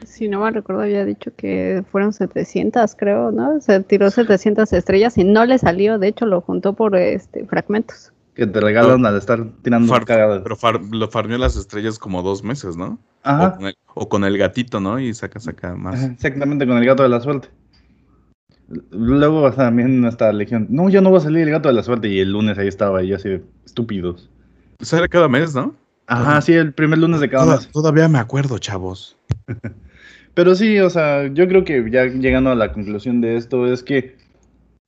[0.05, 3.61] Si no me recuerdo, había dicho que fueron 700, creo, ¿no?
[3.61, 5.99] Se tiró 700 estrellas y no le salió.
[5.99, 8.13] De hecho, lo juntó por este fragmentos.
[8.35, 10.41] Que te regalan al estar tirando Far- cagadas.
[10.43, 12.93] pero far- lo farmeó las estrellas como dos meses, ¿no?
[12.95, 14.99] O Ajá, con, el, o con el gatito, ¿no?
[14.99, 16.03] Y saca, saca más.
[16.03, 17.49] exactamente, con el gato de la suerte.
[18.91, 20.67] Luego también esta legión.
[20.71, 22.09] No, ya no va a salir el gato de la suerte.
[22.09, 24.31] Y el lunes ahí estaba, y así de estúpidos.
[24.81, 25.75] Sale cada mes, ¿no?
[26.07, 27.69] Ajá, sí, el primer lunes de cada Toda- mes.
[27.69, 29.17] todavía me acuerdo, chavos.
[30.35, 33.83] Pero sí, o sea, yo creo que ya llegando a la conclusión de esto es
[33.83, 34.17] que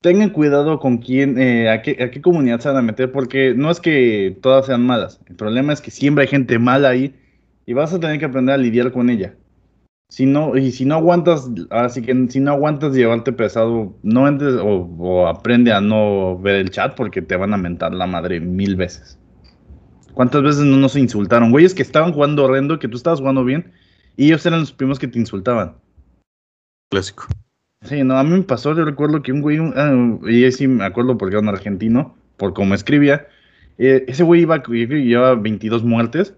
[0.01, 3.55] tengan cuidado con quién, eh, a, qué, a qué comunidad se van a meter, porque
[3.55, 5.21] no es que todas sean malas.
[5.29, 7.15] El problema es que siempre hay gente mala ahí
[7.67, 9.35] y vas a tener que aprender a lidiar con ella.
[10.11, 14.55] Si no, y si no aguantas, así que si no aguantas llevarte pesado, no entres
[14.55, 18.39] o, o aprende a no ver el chat porque te van a mentar la madre
[18.41, 19.19] mil veces.
[20.15, 21.51] ¿Cuántas veces no nos insultaron?
[21.51, 23.73] Güeyes que estaban jugando horrendo, que tú estabas jugando bien,
[24.17, 25.75] y ellos eran los primeros que te insultaban.
[26.91, 27.27] Clásico.
[27.83, 30.69] Sí, no, a mí me pasó, yo recuerdo que un güey, ah, y ahí sí
[30.69, 33.27] me acuerdo porque era un argentino, por cómo escribía,
[33.77, 36.35] eh, ese güey iba, llevaba 22 muertes,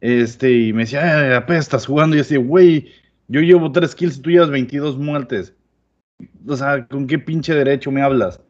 [0.00, 2.92] este, y me decía, "Ay, apenas estás jugando, y yo decía, güey,
[3.28, 5.52] yo llevo 3 kills y tú llevas 22 muertes.
[6.46, 8.40] O sea, ¿con qué pinche derecho me hablas?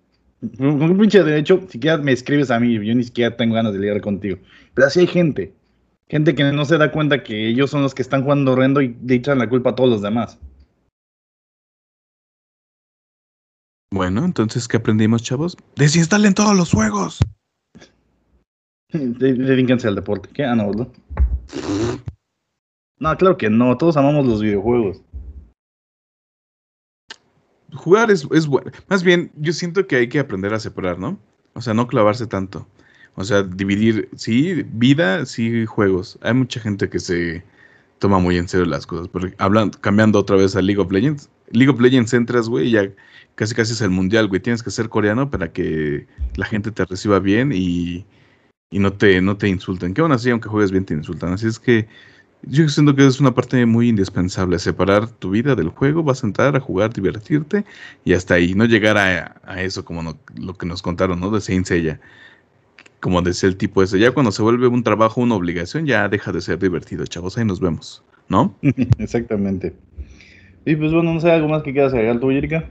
[0.58, 2.74] ¿Con qué pinche derecho siquiera me escribes a mí?
[2.74, 4.38] Yo ni siquiera tengo ganas de lidiar contigo.
[4.74, 5.54] Pero así hay gente,
[6.08, 8.96] gente que no se da cuenta que ellos son los que están jugando horrendo y
[9.04, 10.38] le echan la culpa a todos los demás.
[13.92, 15.56] Bueno, entonces, ¿qué aprendimos, chavos?
[15.76, 17.18] Desinstalen todos los juegos.
[18.92, 20.28] De- Dedíquense al deporte.
[20.32, 20.44] ¿Qué?
[20.44, 20.88] Ah, no, ¿verdad?
[22.98, 23.76] No, claro que no.
[23.76, 25.02] Todos amamos los videojuegos.
[27.74, 28.70] Jugar es, es bueno.
[28.88, 31.18] Más bien, yo siento que hay que aprender a separar, ¿no?
[31.54, 32.66] O sea, no clavarse tanto.
[33.16, 36.18] O sea, dividir, sí, vida, sí, juegos.
[36.22, 37.42] Hay mucha gente que se
[37.98, 39.08] toma muy en serio las cosas.
[39.08, 41.30] Porque hablan, cambiando otra vez a League of Legends.
[41.50, 42.90] League of Legends entras, güey, ya
[43.34, 44.40] casi casi es el mundial, güey.
[44.40, 48.04] Tienes que ser coreano para que la gente te reciba bien y,
[48.70, 49.94] y no te, no te insulten.
[49.94, 51.32] Que aún así, aunque juegues bien, te insultan.
[51.32, 51.88] Así es que
[52.42, 54.58] yo siento que es una parte muy indispensable.
[54.58, 57.64] Separar tu vida del juego, vas a entrar a jugar, divertirte
[58.04, 58.54] y hasta ahí.
[58.54, 61.30] No llegar a, a eso como lo que nos contaron, ¿no?
[61.30, 62.00] De Saint Seiya.
[63.00, 63.98] Como decía el tipo ese.
[63.98, 67.38] Ya cuando se vuelve un trabajo, una obligación, ya deja de ser divertido, chavos.
[67.38, 68.54] Ahí nos vemos, ¿no?
[68.98, 69.74] Exactamente.
[70.64, 72.68] Y pues bueno, no sé, ¿algo más que quieras agregar tú, Erika?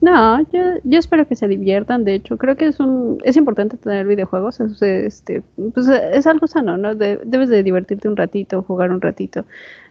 [0.00, 2.04] No, yo, yo espero que se diviertan.
[2.04, 4.60] De hecho, creo que es un es importante tener videojuegos.
[4.60, 5.42] Es, este,
[5.74, 6.94] pues, es algo sano, ¿no?
[6.94, 9.44] De- debes de divertirte un ratito, jugar un ratito.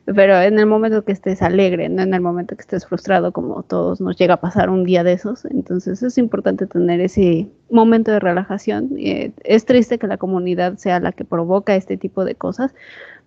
[0.06, 3.64] Pero en el momento que estés alegre, no en el momento que estés frustrado, como
[3.64, 5.46] todos nos llega a pasar un día de esos.
[5.46, 8.92] Entonces es importante tener ese momento de relajación.
[8.98, 12.74] Eh, es triste que la comunidad sea la que provoca este tipo de cosas.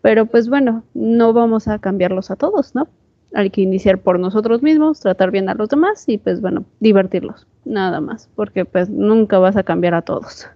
[0.03, 2.89] Pero pues bueno, no vamos a cambiarlos a todos, ¿no?
[3.35, 7.47] Hay que iniciar por nosotros mismos, tratar bien a los demás y pues bueno, divertirlos,
[7.65, 10.49] nada más, porque pues nunca vas a cambiar a todos.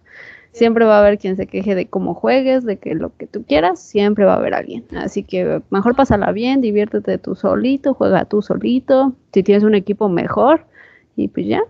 [0.53, 3.43] Siempre va a haber quien se queje de cómo juegues, de que lo que tú
[3.45, 4.85] quieras, siempre va a haber alguien.
[4.95, 10.11] Así que mejor pásala bien, diviértete tú solito, juega tú solito, si tienes un equipo
[10.11, 10.67] mejor
[11.17, 11.63] y pues ya.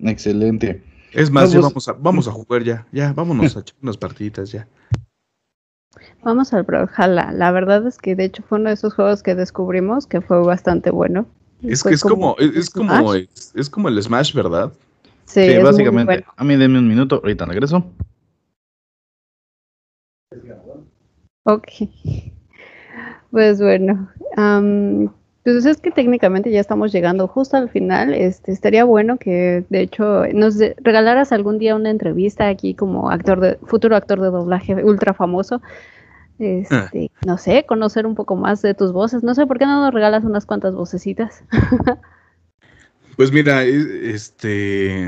[0.00, 0.82] Excelente.
[1.12, 2.86] Es más, ya pues- vamos a, vamos a jugar ya.
[2.90, 4.66] Ya, vámonos a echar unas partiditas ya.
[6.22, 7.32] Vamos al Brawlhalla.
[7.32, 10.40] La verdad es que de hecho fue uno de esos juegos que descubrimos que fue
[10.42, 11.26] bastante bueno.
[11.62, 13.26] Es que es como, es, es como, Smash.
[13.34, 14.72] es, es como el Smash, ¿verdad?
[15.26, 16.04] Sí, Sí, es muy básicamente.
[16.14, 16.26] bueno.
[16.36, 17.84] A mí denme un minuto, ahorita regreso.
[21.44, 21.68] Ok.
[23.30, 24.08] Pues bueno,
[25.42, 28.12] Pues es que técnicamente ya estamos llegando justo al final.
[28.12, 33.40] Este, estaría bueno que, de hecho, nos regalaras algún día una entrevista aquí como actor
[33.40, 35.62] de, futuro actor de doblaje ultra famoso.
[36.38, 36.90] Este, ah.
[37.26, 39.22] No sé, conocer un poco más de tus voces.
[39.22, 41.42] No sé, ¿por qué no nos regalas unas cuantas vocecitas?
[43.16, 45.06] pues mira, este,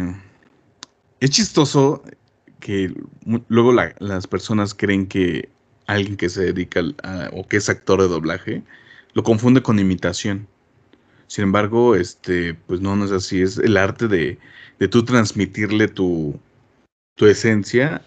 [1.20, 2.03] es chistoso
[2.59, 2.95] que
[3.49, 5.51] luego las personas creen que
[5.87, 6.80] alguien que se dedica
[7.33, 8.62] o que es actor de doblaje
[9.15, 10.47] lo confunde con imitación.
[11.27, 14.39] Sin embargo, este, pues no, no es así, es el arte de,
[14.79, 16.39] de tú transmitirle tu,
[17.17, 18.03] tu esencia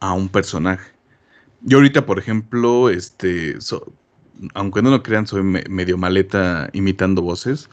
[0.00, 0.92] a un personaje.
[1.62, 3.58] Yo ahorita, por ejemplo, este,
[4.54, 7.68] aunque no lo crean, soy medio maleta imitando voces,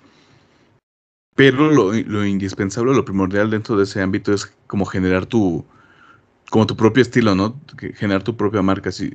[1.35, 5.65] pero lo, lo, indispensable, lo primordial dentro de ese ámbito es como generar tu,
[6.49, 7.59] como tu propio estilo, ¿no?
[7.95, 8.91] Generar tu propia marca.
[8.91, 9.13] Si,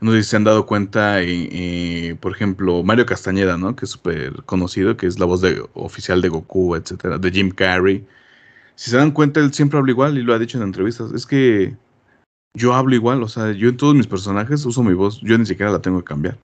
[0.00, 1.18] no sé si se han dado cuenta,
[2.20, 3.74] por ejemplo, Mario Castañeda, ¿no?
[3.74, 7.50] Que es súper conocido, que es la voz de, oficial de Goku, etcétera, de Jim
[7.50, 8.04] Carrey.
[8.74, 11.12] Si se dan cuenta, él siempre habla igual y lo ha dicho en entrevistas.
[11.12, 11.74] Es que
[12.54, 15.46] yo hablo igual, o sea, yo en todos mis personajes uso mi voz, yo ni
[15.46, 16.38] siquiera la tengo que cambiar.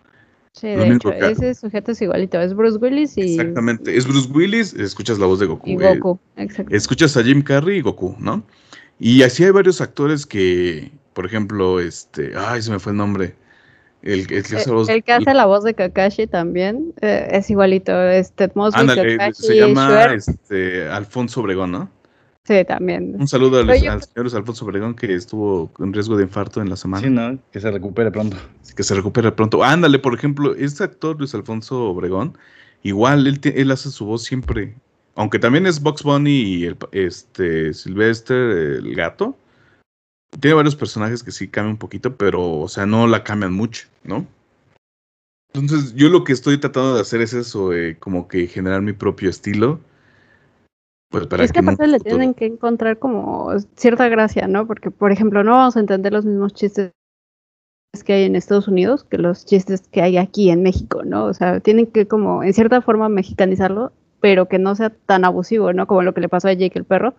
[0.52, 3.36] Sí, de hecho, ese sujeto es igualito, es Bruce Willis y...
[3.36, 5.70] Exactamente, es Bruce Willis, escuchas la voz de Goku.
[5.70, 6.74] Y Goku, exacto.
[6.74, 8.44] Escuchas a Jim Carrey y Goku, ¿no?
[8.98, 13.34] Y así hay varios actores que, por ejemplo, este, ay, se me fue el nombre.
[14.02, 19.42] El, que hace, la voz de Kakashi también eh, es igualito, es Ted Mosby, Kakashi,
[19.42, 21.88] se llama este, Alfonso Obregón, ¿no?
[22.44, 23.14] Sí, también.
[23.18, 27.06] Un saludo al, señor Alfonso Obregón que estuvo en riesgo de infarto en la semana.
[27.06, 27.38] Sí, ¿no?
[27.52, 28.36] Que se recupere pronto.
[28.74, 29.62] que se recupere pronto.
[29.62, 32.36] Ándale, por ejemplo, este actor Luis Alfonso Obregón,
[32.82, 34.74] igual él, él hace su voz siempre,
[35.14, 39.36] aunque también es Box Bunny y el, este Sylvester, el gato,
[40.40, 43.88] tiene varios personajes que sí cambian un poquito, pero, o sea, no la cambian mucho,
[44.04, 44.26] ¿no?
[45.52, 48.94] Entonces, yo lo que estoy tratando de hacer es eso, eh, como que generar mi
[48.94, 49.80] propio estilo.
[51.10, 54.66] Pues para es que, aparte le tienen que encontrar como cierta gracia, ¿no?
[54.66, 56.92] Porque, por ejemplo, no vamos a entender los mismos chistes
[58.06, 61.26] que hay en Estados Unidos que los chistes que hay aquí en México, ¿no?
[61.26, 65.74] O sea, tienen que como, en cierta forma, mexicanizarlo, pero que no sea tan abusivo,
[65.74, 65.86] ¿no?
[65.86, 67.14] Como lo que le pasó a Jake el perro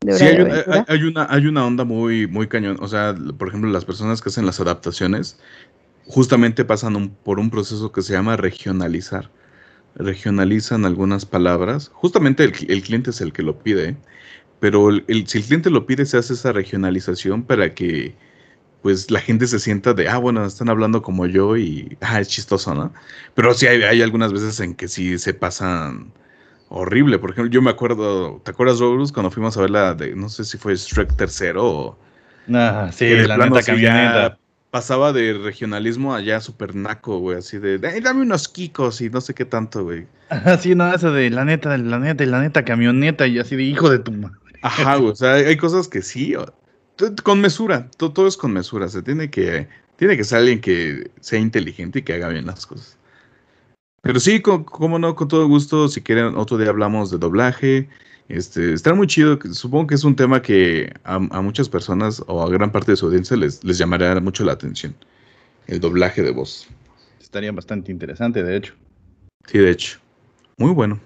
[0.00, 2.78] sí, hay, una, hay una onda muy, muy cañón.
[2.80, 5.38] O sea, por ejemplo, las personas que hacen las adaptaciones
[6.06, 9.30] justamente pasan por un proceso que se llama regionalizar.
[9.96, 11.90] Regionalizan algunas palabras.
[11.92, 13.96] Justamente el, cliente es el que lo pide,
[14.60, 18.14] pero el, si el cliente lo pide, se hace esa regionalización para que
[18.82, 22.28] pues la gente se sienta de, ah, bueno, están hablando como yo y, ah, es
[22.28, 22.92] chistoso, ¿no?
[23.34, 26.12] Pero sí hay, hay algunas veces en que sí se pasan
[26.68, 27.18] horrible.
[27.18, 30.28] Por ejemplo, yo me acuerdo, ¿te acuerdas, Robus, cuando fuimos a ver la de, no
[30.28, 31.98] sé si fue Shrek tercero o...
[32.52, 34.38] Ah, sí, la neta camioneta.
[34.70, 39.32] Pasaba de regionalismo allá super naco, güey, así de, dame unos kikos y no sé
[39.32, 40.06] qué tanto, güey.
[40.60, 43.88] Sí, no, eso de la neta, la neta, la neta camioneta y así de hijo
[43.88, 44.36] de tu madre.
[44.62, 46.34] Ajá, güey, o sea, hay cosas que sí,
[47.22, 51.10] con mesura, todo, todo es con mesura, se tiene que, tiene que ser alguien que
[51.20, 52.97] sea inteligente y que haga bien las cosas.
[54.02, 57.88] Pero sí, como no, con todo gusto, si quieren, otro día hablamos de doblaje.
[58.28, 62.50] Este, está muy chido, supongo que es un tema que a, muchas personas o a
[62.50, 64.94] gran parte de su audiencia les, les llamará mucho la atención.
[65.66, 66.68] El doblaje de voz.
[67.20, 68.74] Estaría bastante interesante, de hecho.
[69.46, 69.98] Sí, de hecho.
[70.58, 71.00] Muy bueno.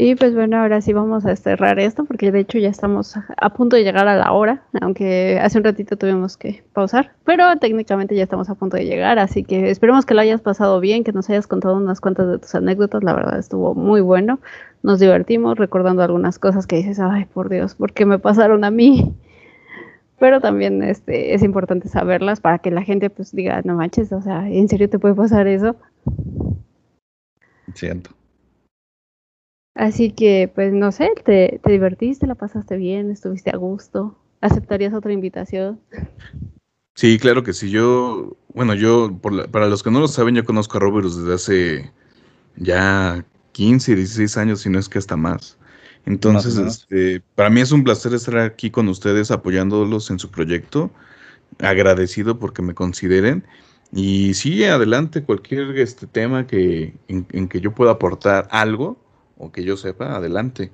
[0.00, 3.50] Y pues bueno, ahora sí vamos a cerrar esto porque de hecho ya estamos a
[3.50, 8.14] punto de llegar a la hora, aunque hace un ratito tuvimos que pausar, pero técnicamente
[8.14, 11.10] ya estamos a punto de llegar, así que esperemos que lo hayas pasado bien, que
[11.10, 14.38] nos hayas contado unas cuantas de tus anécdotas, la verdad estuvo muy bueno,
[14.84, 18.70] nos divertimos recordando algunas cosas que dices, ay por Dios, ¿por qué me pasaron a
[18.70, 19.16] mí?
[20.20, 24.22] Pero también este, es importante saberlas para que la gente pues diga, no manches, o
[24.22, 25.74] sea, ¿en serio te puede pasar eso?
[27.74, 28.17] Siento.
[29.78, 34.18] Así que, pues no sé, te, divertiste, la pasaste bien, estuviste a gusto.
[34.40, 35.78] ¿Aceptarías otra invitación?
[36.96, 37.70] Sí, claro que sí.
[37.70, 39.16] Yo, bueno, yo,
[39.52, 41.92] para los que no lo saben, yo conozco a Robert desde hace
[42.56, 45.56] ya 15, 16 años, si no es que hasta más.
[46.06, 50.90] Entonces, este, para mí es un placer estar aquí con ustedes apoyándolos en su proyecto.
[51.60, 53.44] Agradecido porque me consideren.
[53.92, 58.98] Y sí, adelante, cualquier este tema que, en que yo pueda aportar algo,
[59.38, 60.70] o que yo sepa, adelante.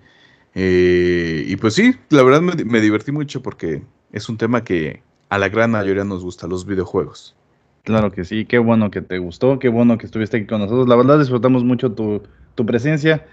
[0.54, 5.38] Eh, y pues sí, la verdad me, divertí mucho porque es un tema que a
[5.38, 7.36] la gran mayoría nos gusta, los videojuegos.
[7.82, 10.88] Claro que sí, qué bueno que te gustó, qué bueno que estuviste aquí con nosotros.
[10.88, 12.22] La verdad disfrutamos mucho tu,
[12.66, 13.26] presencia.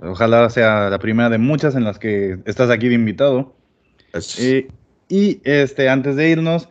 [0.00, 3.54] Ojalá sea la primera de muchas en las que estás aquí de invitado.
[4.38, 4.68] Eh,
[5.08, 6.68] y este, antes de irnos,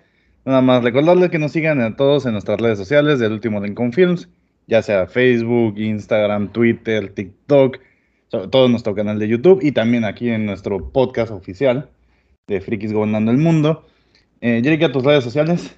[0.49, 3.93] Nada más recordarles que nos sigan a todos en nuestras redes sociales del último Lincoln
[3.93, 4.30] Films,
[4.66, 7.78] ya sea Facebook, Instagram, Twitter, TikTok,
[8.30, 11.90] todo nuestro canal de YouTube y también aquí en nuestro podcast oficial
[12.48, 13.86] de Frikis Gobernando el Mundo.
[14.42, 15.76] Eh, Jerica, tus redes sociales.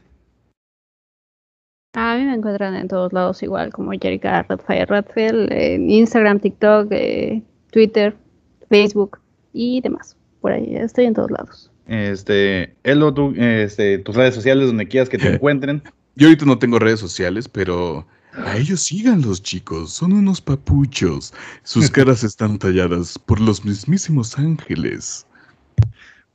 [1.93, 6.87] A mí me encuentran en todos lados igual, como Jerica Redfire Redfield, en Instagram, TikTok,
[6.91, 7.41] eh,
[7.71, 8.15] Twitter,
[8.69, 9.19] Facebook
[9.51, 10.15] y demás.
[10.39, 11.71] Por ahí estoy en todos lados.
[11.87, 15.83] Este, Elo, tú, este, tus redes sociales donde quieras que te encuentren.
[16.15, 19.93] Yo ahorita no tengo redes sociales, pero a ellos síganlos, chicos.
[19.93, 21.33] Son unos papuchos.
[21.63, 25.25] Sus caras están talladas por los mismísimos ángeles.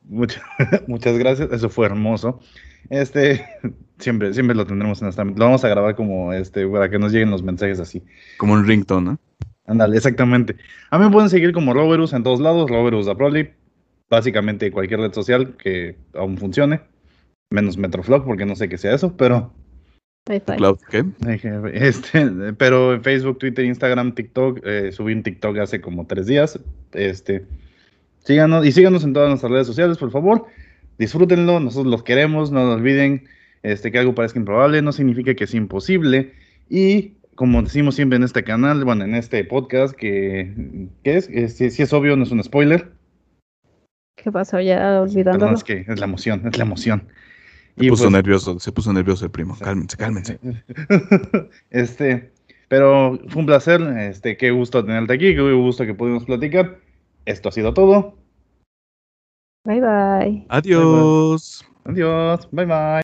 [0.04, 0.42] Muchas,
[0.86, 1.50] muchas gracias.
[1.52, 2.40] Eso fue hermoso.
[2.90, 3.44] Este,
[3.98, 5.24] siempre, siempre lo tendremos en esta.
[5.24, 8.02] Lo vamos a grabar como este, para que nos lleguen los mensajes así.
[8.38, 9.18] Como un ringtone, ¿no?
[9.66, 10.56] Ándale, exactamente.
[10.90, 13.50] A mí me pueden seguir como Roberus en todos lados, Roberus Aproli,
[14.08, 16.82] básicamente cualquier red social que aún funcione,
[17.50, 19.52] menos Metroflog, porque no sé qué sea eso, pero.
[20.26, 21.04] Cloud, ¿qué?
[21.72, 26.58] Este, pero en Facebook, Twitter, Instagram, TikTok, eh, subí un TikTok hace como tres días.
[26.92, 27.46] Este,
[28.24, 30.46] síganos y síganos en todas nuestras redes sociales, por favor.
[30.98, 33.28] Disfrútenlo, nosotros los queremos, no olviden
[33.62, 36.32] este, que algo parezca improbable, no significa que es imposible.
[36.68, 41.92] Y como decimos siempre en este canal, bueno, en este podcast, que, es, si, es
[41.92, 42.90] obvio, no es un spoiler.
[44.16, 44.60] ¿Qué pasó?
[44.60, 45.52] Ya olvidando.
[45.52, 47.06] es que es la emoción, es la emoción.
[47.76, 49.56] Se puso pues nervioso, se puso nervioso el primo.
[49.58, 50.38] Cálmense, cálmense.
[51.70, 52.32] este,
[52.68, 56.78] pero fue un placer, este, qué gusto tenerte aquí, qué gusto que pudimos platicar.
[57.26, 58.16] Esto ha sido todo.
[59.64, 60.46] Bye bye.
[60.48, 61.66] Adiós.
[61.84, 62.48] Adiós.
[62.50, 62.86] Bye bye.